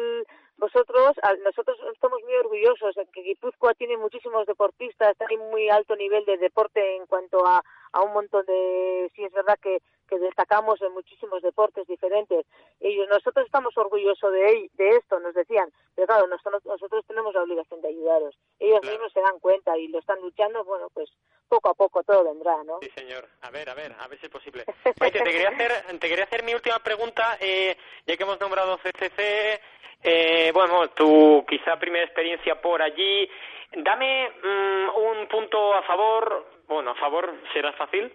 vosotros, 0.57 1.15
nosotros 1.43 1.77
estamos 1.93 2.21
muy 2.23 2.33
orgullosos 2.35 2.97
en 2.97 3.07
que 3.13 3.21
Guipúzcoa 3.21 3.73
tiene 3.75 3.95
muchísimos 3.95 4.45
deportistas, 4.45 5.15
hay 5.29 5.37
muy 5.37 5.69
alto 5.69 5.95
nivel 5.95 6.25
de 6.25 6.37
deporte 6.37 6.95
en 6.95 7.05
cuanto 7.05 7.45
a, 7.45 7.63
a 7.91 8.01
un 8.01 8.11
montón 8.13 8.45
de, 8.45 9.11
sí 9.15 9.23
es 9.23 9.31
verdad 9.31 9.57
que, 9.61 9.79
que 10.07 10.17
destacamos 10.19 10.81
en 10.81 10.91
muchísimos 10.93 11.41
deportes 11.41 11.85
diferentes. 11.87 12.45
Ellos, 12.79 13.07
nosotros 13.09 13.45
estamos 13.45 13.77
orgullosos 13.77 14.31
de, 14.33 14.47
ell- 14.47 14.71
de 14.73 14.89
esto, 14.97 15.19
nos 15.19 15.33
decían, 15.33 15.71
pero 15.95 16.07
claro, 16.07 16.27
nosotros, 16.27 16.65
nosotros 16.65 17.05
tenemos 17.05 17.33
la 17.33 17.43
obligación 17.43 17.81
de 17.81 17.89
ayudaros. 17.89 18.35
Ellos 18.59 18.79
Claro. 18.81 18.95
mismos 18.97 19.13
se 19.13 19.21
dan 19.21 19.39
cuenta 19.39 19.77
y 19.77 19.87
lo 19.89 19.99
están 19.99 20.19
luchando, 20.21 20.63
bueno, 20.63 20.87
pues 20.93 21.09
poco 21.49 21.69
a 21.69 21.73
poco 21.73 22.03
todo 22.03 22.23
vendrá, 22.25 22.63
¿no? 22.63 22.79
Sí, 22.81 22.89
señor. 22.95 23.27
A 23.41 23.49
ver, 23.51 23.69
a 23.69 23.73
ver, 23.73 23.93
a 23.99 24.07
ver 24.07 24.19
si 24.19 24.25
es 24.25 24.31
posible. 24.31 24.65
Maite, 24.99 25.19
te 25.21 25.31
quería 25.31 25.49
hacer, 25.49 25.71
te 25.99 26.09
quería 26.09 26.25
hacer 26.25 26.43
mi 26.43 26.53
última 26.53 26.79
pregunta, 26.79 27.37
eh, 27.39 27.77
ya 28.05 28.17
que 28.17 28.23
hemos 28.23 28.39
nombrado 28.39 28.77
CCC, 28.77 29.59
eh, 30.03 30.51
bueno, 30.53 30.89
tu 30.89 31.45
quizá 31.47 31.77
primera 31.77 32.05
experiencia 32.05 32.59
por 32.61 32.81
allí. 32.81 33.29
Dame 33.71 34.29
mm, 34.43 34.89
un 34.97 35.27
punto 35.27 35.73
a 35.73 35.81
favor, 35.83 36.45
bueno, 36.67 36.91
a 36.91 36.95
favor 36.95 37.33
será 37.53 37.73
fácil, 37.73 38.13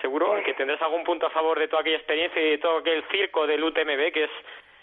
seguro, 0.00 0.42
que 0.44 0.54
tendrás 0.54 0.80
algún 0.82 1.04
punto 1.04 1.26
a 1.26 1.30
favor 1.30 1.58
de 1.58 1.68
toda 1.68 1.82
aquella 1.82 1.96
experiencia 1.96 2.40
y 2.40 2.50
de 2.50 2.58
todo 2.58 2.78
aquel 2.78 3.04
circo 3.10 3.46
del 3.46 3.62
UTMB, 3.64 4.12
que 4.12 4.24
es 4.24 4.30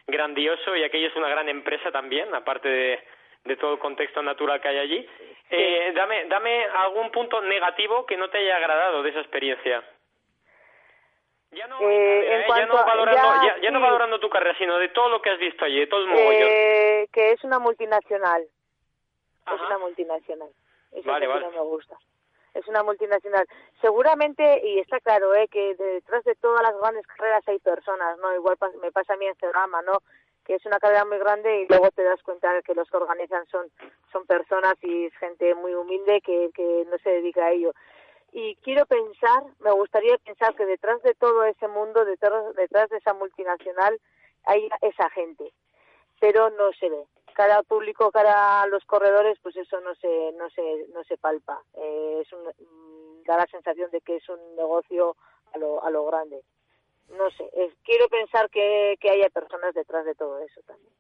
grandioso 0.08 0.76
y 0.76 0.84
aquello 0.84 1.08
es 1.08 1.16
una 1.16 1.30
gran 1.30 1.50
empresa 1.50 1.92
también, 1.92 2.34
aparte 2.34 2.70
de, 2.70 3.04
de 3.46 3.56
todo 3.58 3.74
el 3.74 3.80
contexto 3.80 4.22
natural 4.22 4.62
que 4.62 4.68
hay 4.70 4.78
allí. 4.78 5.10
Eh, 5.50 5.92
dame, 5.96 6.26
dame 6.26 6.66
algún 6.66 7.12
punto 7.12 7.42
negativo 7.42 8.06
que 8.06 8.18
no 8.18 8.30
te 8.30 8.38
haya 8.40 8.58
agradado 8.58 9.02
de 9.04 9.10
esa 9.10 9.20
experiencia. 9.22 9.84
Ya 11.52 11.66
no, 11.68 11.80
Eh, 11.80 12.36
en 12.36 12.42
¿eh? 12.42 12.46
ya 12.50 12.66
no 12.66 12.78
a- 12.78 12.84
valorando, 12.86 13.22
ya, 13.22 13.56
ya, 13.56 13.62
ya 13.62 13.72
no 13.72 13.80
valorando 13.80 14.20
tu 14.20 14.30
carrera, 14.30 14.58
sino 14.58 14.78
de 14.78 14.90
todo 14.90 15.08
lo 15.10 15.22
que 15.22 15.30
has 15.30 15.40
visto 15.40 15.64
allí, 15.64 15.80
de 15.80 15.88
todo 15.88 16.02
el 16.02 16.08
mogollón. 16.08 16.50
Eh, 16.50 17.08
que 17.14 17.32
es 17.32 17.44
una 17.44 17.58
multinacional. 17.60 18.44
Es 19.54 19.62
una 19.62 19.78
multinacional. 19.78 20.50
Eso 20.92 21.10
Vale, 21.10 21.26
es 21.26 21.30
lo 21.32 21.38
que 21.40 21.44
vale. 21.46 21.56
no 21.56 21.64
me 21.64 21.70
gusta. 21.70 21.96
Es 22.58 22.68
una 22.68 22.84
multinacional. 22.84 23.48
Seguramente, 23.82 24.62
y 24.64 24.80
está 24.80 25.00
claro, 25.00 25.34
eh, 25.36 25.48
que 25.48 25.76
detrás 25.76 26.24
de 26.24 26.36
todas 26.36 26.62
las 26.64 26.78
grandes 26.80 27.06
carreras 27.08 27.48
hay 27.48 27.60
personas, 27.60 28.18
¿no? 28.20 28.34
Igual 28.34 28.58
me 28.82 28.92
pasa 28.92 29.14
a 29.14 29.18
mí 29.18 29.26
en 29.28 29.36
Cerrama, 29.36 29.82
¿no? 29.84 30.02
Que 30.46 30.56
es 30.56 30.66
una 30.66 30.80
carrera 30.80 31.06
muy 31.06 31.18
grande 31.20 31.62
y 31.62 31.68
luego 31.68 31.92
te 31.92 32.04
das 32.04 32.22
cuenta 32.24 32.62
que 32.62 32.74
los 32.74 32.90
que 32.90 32.98
organizan 32.98 33.46
son, 33.48 33.68
son 34.12 34.26
personas 34.26 34.76
y 34.82 35.06
es 35.06 35.14
gente 35.18 35.54
muy 35.56 35.74
humilde 35.74 36.22
que, 36.22 36.50
que 36.54 36.86
no 36.90 36.98
se 37.00 37.10
dedica 37.10 37.46
a 37.46 37.52
ello. 37.52 37.74
Y 38.32 38.56
quiero 38.58 38.86
pensar, 38.86 39.44
me 39.60 39.72
gustaría 39.72 40.18
pensar 40.18 40.56
que 40.56 40.66
detrás 40.66 41.02
de 41.04 41.14
todo 41.16 41.44
ese 41.44 41.68
mundo, 41.68 42.06
detrás, 42.06 42.56
detrás 42.56 42.90
de 42.90 42.98
esa 42.98 43.14
multinacional, 43.14 44.00
hay 44.46 44.70
esa 44.82 45.10
gente 45.12 45.52
pero 46.20 46.50
no 46.52 46.72
se 46.74 46.90
ve. 46.90 47.04
Cara 47.38 47.58
al 47.58 47.66
público, 47.66 48.10
cara 48.12 48.64
a 48.64 48.68
los 48.68 48.84
corredores, 48.86 49.38
pues 49.44 49.56
eso 49.58 49.80
no 49.82 49.94
se, 49.94 50.32
no 50.40 50.50
se, 50.50 50.88
no 50.92 51.04
se 51.04 51.18
palpa. 51.20 51.62
Eh, 51.76 52.24
es 52.26 52.34
un, 52.34 52.42
mm, 52.42 53.24
da 53.26 53.38
la 53.38 53.46
sensación 53.46 53.92
de 53.92 54.02
que 54.02 54.16
es 54.16 54.28
un 54.28 54.56
negocio 54.56 55.16
a 55.54 55.60
lo, 55.60 55.84
a 55.84 55.92
lo 55.92 56.04
grande. 56.06 56.42
No 57.10 57.30
sé, 57.30 57.48
es- 57.54 57.76
quiero 57.84 58.08
pensar 58.10 58.50
que, 58.50 58.98
que 59.00 59.12
haya 59.12 59.30
personas 59.30 59.76
detrás 59.76 60.04
de 60.06 60.16
todo 60.16 60.40
eso 60.40 60.62
también. 60.66 60.92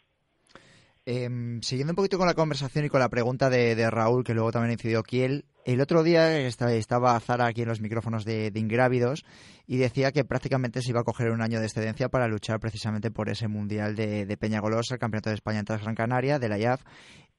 Em, 1.09 1.61
siguiendo 1.61 1.93
un 1.93 1.95
poquito 1.95 2.17
con 2.17 2.27
la 2.27 2.33
conversación 2.33 2.83
y 2.83 2.89
con 2.89 2.99
la 2.99 3.07
pregunta 3.07 3.49
de, 3.49 3.89
Raúl, 3.89 4.25
que 4.25 4.33
luego 4.33 4.51
también 4.51 4.73
incidió 4.73 5.03
Kiel, 5.03 5.45
el 5.63 5.79
otro 5.79 6.03
día 6.03 6.37
esta- 6.41 6.73
estaba 6.73 7.17
Zara 7.21 7.45
aquí 7.45 7.61
en 7.61 7.69
los 7.69 7.79
micrófonos 7.79 8.25
de, 8.25 8.51
de 8.51 8.59
Ingrávidos 8.59 9.23
y 9.65 9.77
decía 9.77 10.11
que 10.11 10.25
prácticamente 10.25 10.81
se 10.81 10.89
iba 10.89 10.99
a 10.99 11.03
coger 11.05 11.31
un 11.31 11.41
año 11.41 11.61
de 11.61 11.65
excedencia 11.65 12.09
para 12.09 12.27
luchar 12.27 12.59
precisamente 12.59 13.09
por 13.09 13.29
ese 13.29 13.47
Mundial 13.47 13.95
de, 13.95 14.25
de 14.25 14.35
Peña 14.37 14.59
Golosa, 14.59 14.95
el 14.95 14.99
Campeonato 14.99 15.29
de 15.29 15.35
España 15.35 15.59
en 15.59 15.65
Gran 15.65 15.95
Canaria, 15.95 16.39
de 16.39 16.49
la 16.49 16.57
IAF. 16.59 16.81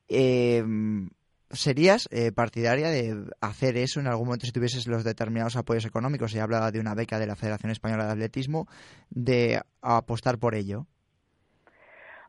Em, 0.08 1.10
¿Serías 1.50 2.08
eh, 2.10 2.32
partidaria 2.32 2.88
de 2.88 3.22
hacer 3.42 3.76
eso 3.76 4.00
en 4.00 4.06
algún 4.06 4.28
momento 4.28 4.46
si 4.46 4.52
tuvieses 4.52 4.86
los 4.86 5.04
determinados 5.04 5.56
apoyos 5.56 5.84
económicos? 5.84 6.32
Se 6.32 6.40
hablaba 6.40 6.70
de 6.70 6.80
una 6.80 6.94
beca 6.94 7.18
de 7.18 7.26
la 7.26 7.36
Federación 7.36 7.70
Española 7.70 8.06
de 8.06 8.12
Atletismo, 8.12 8.66
de 9.10 9.60
apostar 9.82 10.38
por 10.38 10.54
ello. 10.54 10.86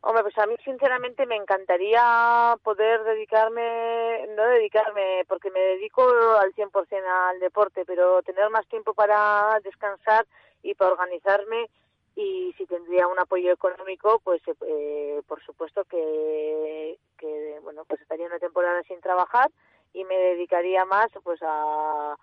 Hombre, 0.02 0.24
pues 0.24 0.38
a 0.38 0.46
mí 0.46 0.56
sinceramente 0.64 1.26
me 1.26 1.36
encantaría 1.36 2.56
poder 2.64 3.04
dedicarme, 3.04 4.28
no 4.36 4.44
dedicarme, 4.48 5.26
porque 5.28 5.52
me 5.52 5.60
dedico 5.60 6.04
al 6.40 6.54
100% 6.54 7.04
al 7.06 7.40
deporte, 7.40 7.84
pero 7.86 8.22
tener 8.24 8.50
más 8.50 8.66
tiempo 8.68 8.94
para 8.94 9.60
descansar 9.62 10.26
y 10.64 10.74
para 10.74 10.94
organizarme. 10.94 11.70
Y 12.16 12.54
si 12.58 12.66
tendría 12.66 13.08
un 13.08 13.20
apoyo 13.20 13.52
económico, 13.52 14.20
pues 14.24 14.42
eh, 14.68 15.22
por 15.28 15.44
supuesto 15.44 15.84
que, 15.86 16.98
que, 17.18 17.60
bueno, 17.64 17.84
pues 17.86 18.02
estaría 18.02 18.26
una 18.26 18.40
temporada 18.40 18.82
sin 18.84 19.02
trabajar 19.02 19.52
y 19.94 20.06
me 20.06 20.18
dedicaría 20.18 20.86
más 20.86 21.10
pues 21.24 21.40
a, 21.44 22.16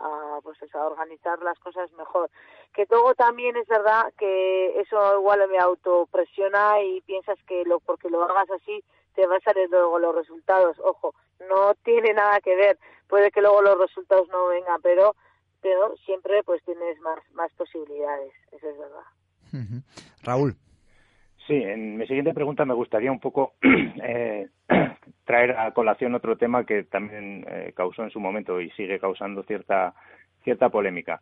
a 0.00 0.40
pues 0.42 0.60
eso, 0.62 0.78
a 0.78 0.86
organizar 0.86 1.40
las 1.42 1.58
cosas 1.58 1.92
mejor. 1.92 2.30
Que 2.74 2.86
luego 2.90 3.14
también 3.14 3.56
es 3.56 3.66
verdad 3.68 4.12
que 4.18 4.80
eso 4.80 5.18
igual 5.18 5.48
me 5.50 5.58
autopresiona 5.58 6.82
y 6.82 7.00
piensas 7.02 7.38
que 7.46 7.64
lo 7.64 7.80
porque 7.80 8.08
lo 8.08 8.22
hagas 8.24 8.50
así 8.50 8.82
te 9.14 9.26
va 9.26 9.36
a 9.36 9.40
salir 9.40 9.68
luego 9.70 9.98
los 9.98 10.14
resultados. 10.14 10.78
Ojo 10.80 11.14
no 11.48 11.74
tiene 11.84 12.12
nada 12.14 12.40
que 12.40 12.54
ver. 12.54 12.78
Puede 13.08 13.30
que 13.30 13.40
luego 13.40 13.62
los 13.62 13.78
resultados 13.78 14.28
no 14.28 14.46
vengan 14.48 14.80
pero 14.82 15.14
pero 15.62 15.94
siempre 16.06 16.42
pues 16.42 16.62
tienes 16.64 16.98
más 17.00 17.18
más 17.32 17.52
posibilidades. 17.54 18.32
Eso 18.52 18.68
es 18.68 18.78
verdad. 18.78 19.84
Raúl. 20.22 20.56
Sí, 21.46 21.54
en 21.54 21.96
mi 21.96 22.06
siguiente 22.06 22.32
pregunta 22.32 22.64
me 22.64 22.74
gustaría 22.74 23.10
un 23.10 23.18
poco 23.18 23.54
eh, 23.62 24.48
traer 25.30 25.56
a 25.56 25.70
colación 25.70 26.16
otro 26.16 26.36
tema 26.36 26.66
que 26.66 26.82
también 26.82 27.46
eh, 27.48 27.72
causó 27.76 28.02
en 28.02 28.10
su 28.10 28.18
momento 28.18 28.60
y 28.60 28.68
sigue 28.70 28.98
causando 28.98 29.44
cierta 29.44 29.94
cierta 30.42 30.70
polémica. 30.70 31.20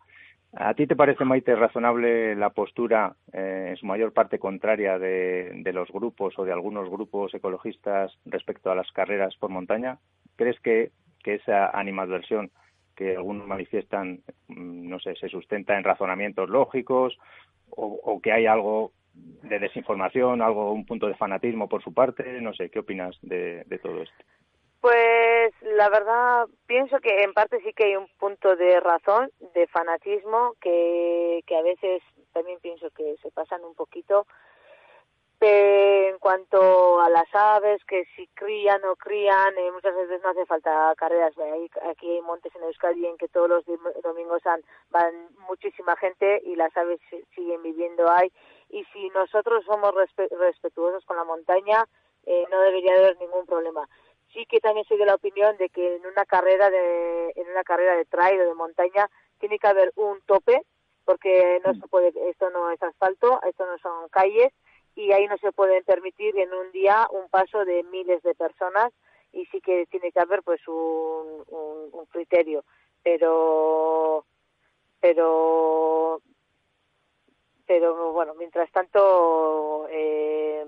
¿A 0.54 0.72
ti 0.72 0.86
te 0.86 0.96
parece, 0.96 1.26
Maite, 1.26 1.54
razonable 1.54 2.34
la 2.34 2.48
postura, 2.48 3.14
eh, 3.34 3.66
en 3.68 3.76
su 3.76 3.84
mayor 3.84 4.14
parte 4.14 4.38
contraria, 4.38 4.98
de, 4.98 5.60
los 5.74 5.90
grupos 5.90 6.38
o 6.38 6.44
de 6.46 6.52
algunos 6.52 6.88
grupos 6.88 7.34
ecologistas 7.34 8.16
respecto 8.24 8.70
a 8.70 8.74
las 8.74 8.90
carreras 8.92 9.36
por 9.36 9.50
montaña? 9.50 9.98
¿Crees 10.36 10.58
que, 10.60 10.90
que 11.22 11.34
esa 11.34 11.68
animadversión 11.78 12.50
que 12.96 13.14
algunos 13.14 13.46
manifiestan, 13.46 14.20
mm, 14.48 14.88
no 14.88 14.98
sé, 15.00 15.16
se 15.16 15.28
sustenta 15.28 15.76
en 15.76 15.84
razonamientos 15.84 16.48
lógicos 16.48 17.18
o, 17.68 18.00
o 18.02 18.20
que 18.22 18.32
hay 18.32 18.46
algo 18.46 18.92
de 19.42 19.58
desinformación, 19.58 20.42
algo, 20.42 20.72
un 20.72 20.86
punto 20.86 21.06
de 21.06 21.14
fanatismo 21.14 21.68
por 21.68 21.82
su 21.82 21.92
parte? 21.92 22.40
No 22.40 22.52
sé, 22.54 22.70
¿qué 22.70 22.80
opinas 22.80 23.16
de, 23.22 23.64
todo 23.82 24.02
esto? 24.02 24.24
Pues 24.80 25.52
la 25.62 25.88
verdad 25.88 26.46
pienso 26.66 27.00
que 27.00 27.22
en 27.22 27.32
parte 27.32 27.60
sí 27.64 27.72
que 27.72 27.84
hay 27.84 27.96
un 27.96 28.08
punto 28.18 28.54
de 28.54 28.78
razón, 28.80 29.30
de 29.54 29.66
fanatismo, 29.66 30.54
que, 30.60 31.42
que 31.46 31.56
a 31.56 31.62
veces 31.62 32.02
también 32.32 32.60
pienso 32.60 32.90
que 32.90 33.16
se 33.22 33.30
pasan 33.32 33.64
un 33.64 33.74
poquito. 33.74 34.26
en 35.40 36.18
cuanto 36.18 37.00
a 37.00 37.08
las 37.10 37.32
aves, 37.32 37.84
que 37.84 38.04
si 38.16 38.26
crían 38.34 38.84
o 38.84 38.96
crían, 38.96 39.56
eh, 39.56 39.70
muchas 39.72 39.94
veces 39.94 40.20
no 40.22 40.30
hace 40.30 40.46
falta 40.46 40.94
carreras. 40.96 41.32
aquí 41.90 42.10
hay 42.10 42.20
montes 42.22 42.54
en 42.56 42.62
Euskadi 42.62 43.06
en 43.06 43.16
que 43.16 43.28
todos 43.28 43.48
los 43.48 43.64
domingos 44.02 44.42
van 44.90 45.12
muchísima 45.48 45.96
gente 45.96 46.40
y 46.44 46.56
las 46.56 46.76
aves 46.76 47.00
siguen 47.34 47.62
viviendo 47.62 48.10
ahí. 48.10 48.32
Y 48.70 48.84
si 48.92 49.08
nosotros 49.10 49.64
somos 49.64 49.94
respetuosos 49.94 51.04
con 51.04 51.16
la 51.16 51.24
montaña, 51.24 51.86
eh, 52.26 52.46
no 52.50 52.60
debería 52.60 52.94
haber 52.94 53.18
ningún 53.18 53.46
problema. 53.46 53.88
Sí 54.32 54.44
que 54.46 54.60
también 54.60 54.84
soy 54.86 54.98
de 54.98 55.06
la 55.06 55.14
opinión 55.14 55.56
de 55.56 55.70
que 55.70 55.96
en 55.96 56.06
una 56.06 56.26
carrera 56.26 56.68
de 56.68 57.32
en 57.34 57.48
una 57.48 57.64
carrera 57.64 57.96
de 57.96 58.04
trail 58.04 58.40
o 58.40 58.44
de 58.44 58.54
montaña 58.54 59.08
tiene 59.38 59.58
que 59.58 59.66
haber 59.66 59.92
un 59.96 60.20
tope 60.22 60.62
porque 61.06 61.58
no 61.64 61.72
se 61.72 61.88
puede 61.88 62.12
esto 62.28 62.50
no 62.50 62.70
es 62.70 62.82
asfalto, 62.82 63.40
esto 63.48 63.64
no 63.64 63.78
son 63.78 64.10
calles 64.10 64.52
y 64.94 65.12
ahí 65.12 65.26
no 65.26 65.38
se 65.38 65.52
puede 65.52 65.82
permitir 65.82 66.36
en 66.38 66.52
un 66.52 66.70
día 66.72 67.06
un 67.10 67.30
paso 67.30 67.64
de 67.64 67.82
miles 67.84 68.22
de 68.22 68.34
personas 68.34 68.92
y 69.32 69.46
sí 69.46 69.62
que 69.62 69.86
tiene 69.86 70.12
que 70.12 70.20
haber 70.20 70.42
pues 70.42 70.60
un, 70.68 71.44
un, 71.48 72.06
criterio 72.10 72.64
pero 73.02 74.26
pero 75.00 76.20
pero 76.20 76.20
bueno 78.18 78.34
mientras 78.34 78.68
tanto 78.72 79.86
eh, 79.92 80.64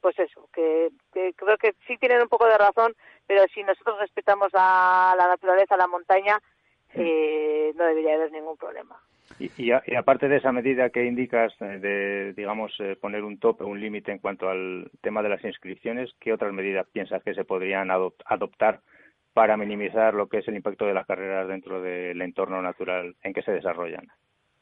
pues 0.00 0.18
eso, 0.18 0.48
que, 0.52 0.90
creo 1.12 1.56
que 1.56 1.74
sí 1.86 1.96
tienen 1.98 2.22
un 2.22 2.28
poco 2.28 2.46
de 2.46 2.58
razón, 2.58 2.94
pero 3.28 3.44
si 3.54 3.62
nosotros 3.62 4.00
respetamos 4.00 4.50
a 4.54 5.14
la 5.16 5.28
naturaleza, 5.28 5.76
a 5.76 5.78
la 5.78 5.86
montaña, 5.86 6.40
eh, 6.94 7.72
no 7.76 7.84
debería 7.84 8.14
haber 8.14 8.32
ningún 8.32 8.56
problema. 8.56 9.00
Y, 9.38 9.70
aparte 9.94 10.28
de 10.28 10.38
esa 10.38 10.50
medida 10.50 10.90
que 10.90 11.04
indicas 11.04 11.54
eh, 11.60 11.78
de, 11.78 12.32
digamos, 12.32 12.74
eh, 12.80 12.96
poner 13.00 13.22
un 13.22 13.38
tope, 13.38 13.62
un 13.62 13.80
límite 13.80 14.10
en 14.10 14.18
cuanto 14.18 14.48
al 14.48 14.90
tema 15.00 15.22
de 15.22 15.28
las 15.28 15.44
inscripciones, 15.44 16.10
¿qué 16.18 16.32
otras 16.32 16.52
medidas 16.52 16.88
piensas 16.88 17.22
que 17.22 17.34
se 17.34 17.44
podrían 17.44 17.90
adoptar 17.90 18.80
para 19.34 19.56
minimizar 19.56 20.14
lo 20.14 20.28
que 20.28 20.38
es 20.38 20.48
el 20.48 20.56
impacto 20.56 20.86
de 20.86 20.94
las 20.94 21.06
carreras 21.06 21.46
dentro 21.46 21.80
del 21.80 22.20
entorno 22.20 22.60
natural 22.62 23.14
en 23.22 23.32
que 23.32 23.42
se 23.42 23.52
desarrollan? 23.52 24.08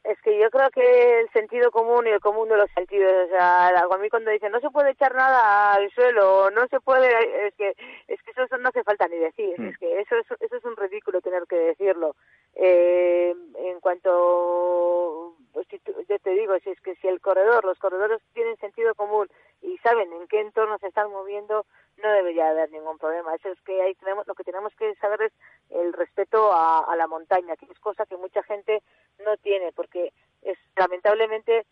Es 0.07 0.21
que 0.21 0.39
yo 0.39 0.49
creo 0.49 0.69
que 0.69 1.19
el 1.19 1.29
sentido 1.31 1.69
común 1.69 2.07
y 2.07 2.11
el 2.11 2.21
común 2.21 2.47
de 2.47 2.57
los 2.57 2.69
sentidos, 2.71 3.11
o 3.25 3.29
sea, 3.29 3.67
a 3.67 3.97
mí 3.97 4.09
cuando 4.09 4.31
dicen 4.31 4.51
no 4.51 4.59
se 4.61 4.69
puede 4.69 4.91
echar 4.91 5.13
nada 5.13 5.73
al 5.73 5.91
suelo, 5.91 6.49
no 6.51 6.65
se 6.67 6.79
puede, 6.79 7.07
es 7.47 7.53
que 7.55 7.75
es 8.07 8.21
que 8.23 8.31
eso, 8.31 8.57
no 8.57 8.69
hace 8.69 8.83
falta 8.83 9.07
ni 9.07 9.17
decir, 9.17 9.53
hmm. 9.57 9.67
es 9.67 9.77
que 9.77 9.99
eso, 9.99 10.15
eso, 10.15 10.35
eso 10.39 10.55
es 10.55 10.65
un 10.65 10.77
ridículo 10.77 11.21
tener 11.21 11.43
que 11.47 11.57
decirlo. 11.57 12.15
Eh, 12.55 13.35
en 13.57 13.79
cuanto, 13.81 15.26
pues, 15.57 16.07
yo 16.07 16.19
te 16.19 16.29
digo, 16.31 16.53
si 16.59 16.69
es 16.69 16.79
que 16.81 16.95
si 16.97 17.07
el 17.07 17.19
corredor, 17.19 17.65
los 17.65 17.79
corredores 17.79 18.21
tienen 18.35 18.57
sentido 18.57 18.93
común 18.93 19.27
y 19.63 19.75
saben 19.79 20.13
en 20.13 20.27
qué 20.27 20.39
entorno 20.39 20.77
se 20.77 20.85
están 20.85 21.09
moviendo, 21.09 21.65
no 22.03 22.11
debería 22.11 22.49
haber 22.49 22.69
ningún 22.69 22.99
problema. 22.99 23.33
Eso 23.33 23.49
es 23.49 23.59
que 23.61 23.81
ahí 23.81 23.95
tenemos, 23.95 24.27
lo 24.27 24.35
que 24.35 24.43
tenemos 24.43 24.71
que 24.75 24.93
saber 24.97 25.23
es 25.23 25.33
el 25.71 25.93
respeto 25.93 26.51
a, 26.53 26.95
la 26.95 27.07
montaña, 27.07 27.55
que 27.55 27.65
es 27.65 27.79
cosa 27.79 28.05
que 28.05 28.17
mucha 28.17 28.43
gente 28.43 28.83
no 29.25 29.35
tiene, 29.37 29.71
porque 29.71 30.13
es 30.43 30.59
lamentablemente 30.75 31.65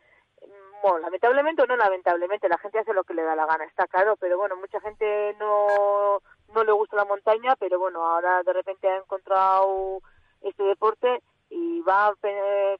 bueno, 0.81 0.99
lamentablemente 0.99 1.61
o 1.61 1.67
no 1.67 1.77
lamentablemente, 1.77 2.49
la 2.49 2.57
gente 2.57 2.79
hace 2.79 2.93
lo 2.93 3.03
que 3.03 3.13
le 3.13 3.23
da 3.23 3.35
la 3.35 3.45
gana, 3.45 3.65
está 3.65 3.87
claro, 3.87 4.15
pero 4.17 4.37
bueno, 4.37 4.55
mucha 4.55 4.79
gente 4.81 5.35
no, 5.39 6.21
no 6.53 6.63
le 6.63 6.71
gusta 6.71 6.95
la 6.95 7.05
montaña, 7.05 7.55
pero 7.55 7.79
bueno, 7.79 8.03
ahora 8.03 8.41
de 8.43 8.53
repente 8.53 8.87
ha 8.87 8.97
encontrado 8.97 10.01
este 10.41 10.63
deporte 10.63 11.21
y 11.49 11.81
va 11.81 12.13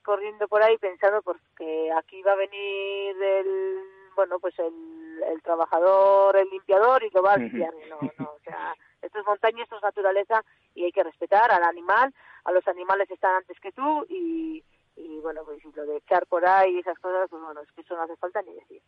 corriendo 0.04 0.48
por 0.48 0.64
ahí 0.64 0.78
pensando 0.78 1.22
porque 1.22 1.92
aquí 1.98 2.22
va 2.24 2.34
a 2.34 2.36
venir 2.36 3.16
el, 3.22 3.80
bueno, 4.16 4.40
pues 4.40 4.58
el, 4.60 5.24
el 5.32 5.42
trabajador, 5.42 6.36
el 6.38 6.50
limpiador 6.50 7.04
y 7.04 7.10
lo 7.12 7.22
va 7.22 7.34
a 7.34 7.38
limpiar, 7.38 7.74
no, 7.90 8.00
no, 8.18 8.32
o 8.32 8.40
sea, 8.44 8.76
esto 9.02 9.20
es 9.20 9.26
montaña, 9.26 9.64
esto 9.64 9.78
es 9.78 9.84
naturaleza 9.84 10.44
y 10.74 10.84
hay 10.84 10.92
que 10.92 11.04
respetar 11.04 11.52
al 11.52 11.64
animal, 11.64 12.14
a 12.44 12.52
los 12.52 12.68
animales 12.68 13.10
están 13.10 13.36
antes 13.36 13.60
que 13.60 13.72
tú 13.72 14.06
y, 14.10 14.64
y 14.96 15.20
bueno, 15.20 15.44
pues 15.46 15.64
lo 15.76 15.86
de 15.86 15.98
echar 15.98 16.26
por 16.28 16.48
ahí 16.48 16.76
y 16.76 16.80
esas 16.80 16.98
cosas, 17.00 17.30
pues 17.30 17.42
bueno, 17.42 17.62
es 17.62 17.72
que 17.72 17.82
eso 17.82 17.96
no 17.96 18.04
hace 18.04 18.16
falta 18.18 18.42
ni 18.42 18.54
decir. 18.54 18.82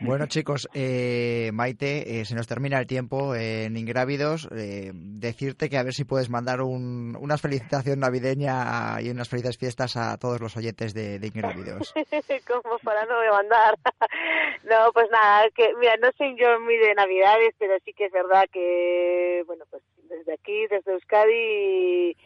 Bueno, 0.00 0.26
chicos, 0.26 0.68
eh, 0.74 1.50
Maite, 1.54 2.20
eh, 2.20 2.24
se 2.26 2.34
nos 2.34 2.46
termina 2.46 2.78
el 2.78 2.86
tiempo 2.86 3.34
en 3.34 3.76
Ingrávidos. 3.78 4.46
Eh, 4.54 4.90
decirte 4.94 5.70
que 5.70 5.78
a 5.78 5.82
ver 5.82 5.94
si 5.94 6.04
puedes 6.04 6.28
mandar 6.28 6.60
un, 6.60 7.16
una 7.18 7.38
felicitación 7.38 8.00
navideña 8.00 9.00
y 9.00 9.08
unas 9.08 9.28
felices 9.28 9.56
fiestas 9.56 9.96
a 9.96 10.18
todos 10.18 10.40
los 10.40 10.54
oyentes 10.56 10.92
de, 10.92 11.18
de 11.18 11.26
Ingrávidos. 11.26 11.94
Como 12.46 12.78
para 12.80 13.06
no 13.06 13.20
me 13.20 13.30
mandar. 13.30 13.78
no, 14.64 14.92
pues 14.92 15.06
nada, 15.10 15.48
que 15.54 15.72
mira, 15.80 15.96
no 15.96 16.10
soy 16.18 16.36
yo 16.38 16.60
muy 16.60 16.76
de 16.76 16.94
Navidades, 16.94 17.54
pero 17.58 17.74
sí 17.84 17.94
que 17.94 18.04
es 18.06 18.12
verdad 18.12 18.44
que, 18.52 19.44
bueno, 19.46 19.64
pues 19.70 19.82
desde 20.10 20.34
aquí, 20.34 20.66
desde 20.68 20.92
Euskadi 20.92 22.16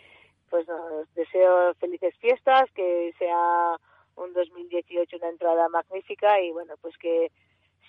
pues 0.50 0.68
os 0.68 1.14
deseo 1.14 1.72
felices 1.74 2.12
fiestas, 2.18 2.68
que 2.74 3.14
sea 3.18 3.76
un 4.16 4.32
2018 4.32 5.16
una 5.16 5.28
entrada 5.28 5.68
magnífica 5.68 6.40
y 6.40 6.50
bueno, 6.50 6.74
pues 6.82 6.98
que 6.98 7.30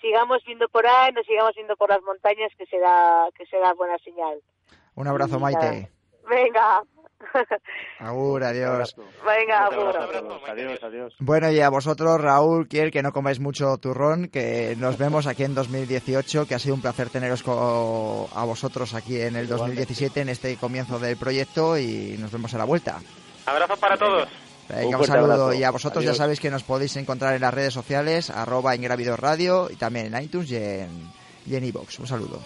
sigamos 0.02 0.44
viendo 0.44 0.68
por 0.68 0.86
ahí, 0.86 1.12
nos 1.12 1.24
sigamos 1.24 1.54
viendo 1.54 1.76
por 1.76 1.88
las 1.88 2.02
montañas, 2.02 2.52
que 2.58 2.66
será 2.66 3.28
que 3.34 3.46
será 3.46 3.72
buena 3.72 3.96
señal. 3.98 4.42
Un 4.94 5.08
abrazo, 5.08 5.40
Maite. 5.40 5.90
Venga. 6.28 6.82
Agur, 8.00 8.42
adiós. 8.42 8.96
Venga, 9.24 9.66
agur. 9.66 9.96
Adiós, 10.48 10.82
adiós. 10.82 11.14
Bueno, 11.20 11.50
y 11.52 11.60
a 11.60 11.68
vosotros, 11.68 12.20
Raúl, 12.20 12.66
quiero 12.66 12.90
que 12.90 13.02
no 13.02 13.12
comáis 13.12 13.38
mucho 13.38 13.78
turrón, 13.78 14.28
que 14.28 14.74
nos 14.76 14.98
vemos 14.98 15.28
aquí 15.28 15.44
en 15.44 15.54
2018, 15.54 16.46
que 16.46 16.54
ha 16.56 16.58
sido 16.58 16.74
un 16.74 16.82
placer 16.82 17.10
teneros 17.10 17.44
a 17.46 18.44
vosotros 18.44 18.94
aquí 18.94 19.20
en 19.20 19.36
el 19.36 19.46
2017, 19.46 20.20
en 20.20 20.28
este 20.30 20.56
comienzo 20.56 20.98
del 20.98 21.16
proyecto, 21.16 21.78
y 21.78 22.16
nos 22.18 22.32
vemos 22.32 22.52
a 22.54 22.58
la 22.58 22.64
vuelta. 22.64 23.00
Abrazos 23.46 23.78
para 23.78 23.96
todos. 23.96 24.28
Venga, 24.68 24.98
un, 24.98 25.06
saludo. 25.06 25.52
Y 25.52 25.64
a 25.64 25.70
vosotros 25.70 26.04
ya 26.04 26.14
sabéis 26.14 26.40
que 26.40 26.50
nos 26.50 26.62
podéis 26.62 26.96
encontrar 26.96 27.34
en 27.34 27.40
las 27.40 27.52
redes 27.52 27.74
sociales, 27.74 28.30
arroba 28.30 28.74
Radio, 29.16 29.68
y 29.70 29.76
también 29.76 30.14
en 30.14 30.22
iTunes 30.22 30.50
y 30.50 30.56
en, 30.56 31.10
y 31.46 31.54
Un 31.54 32.06
saludo. 32.06 32.40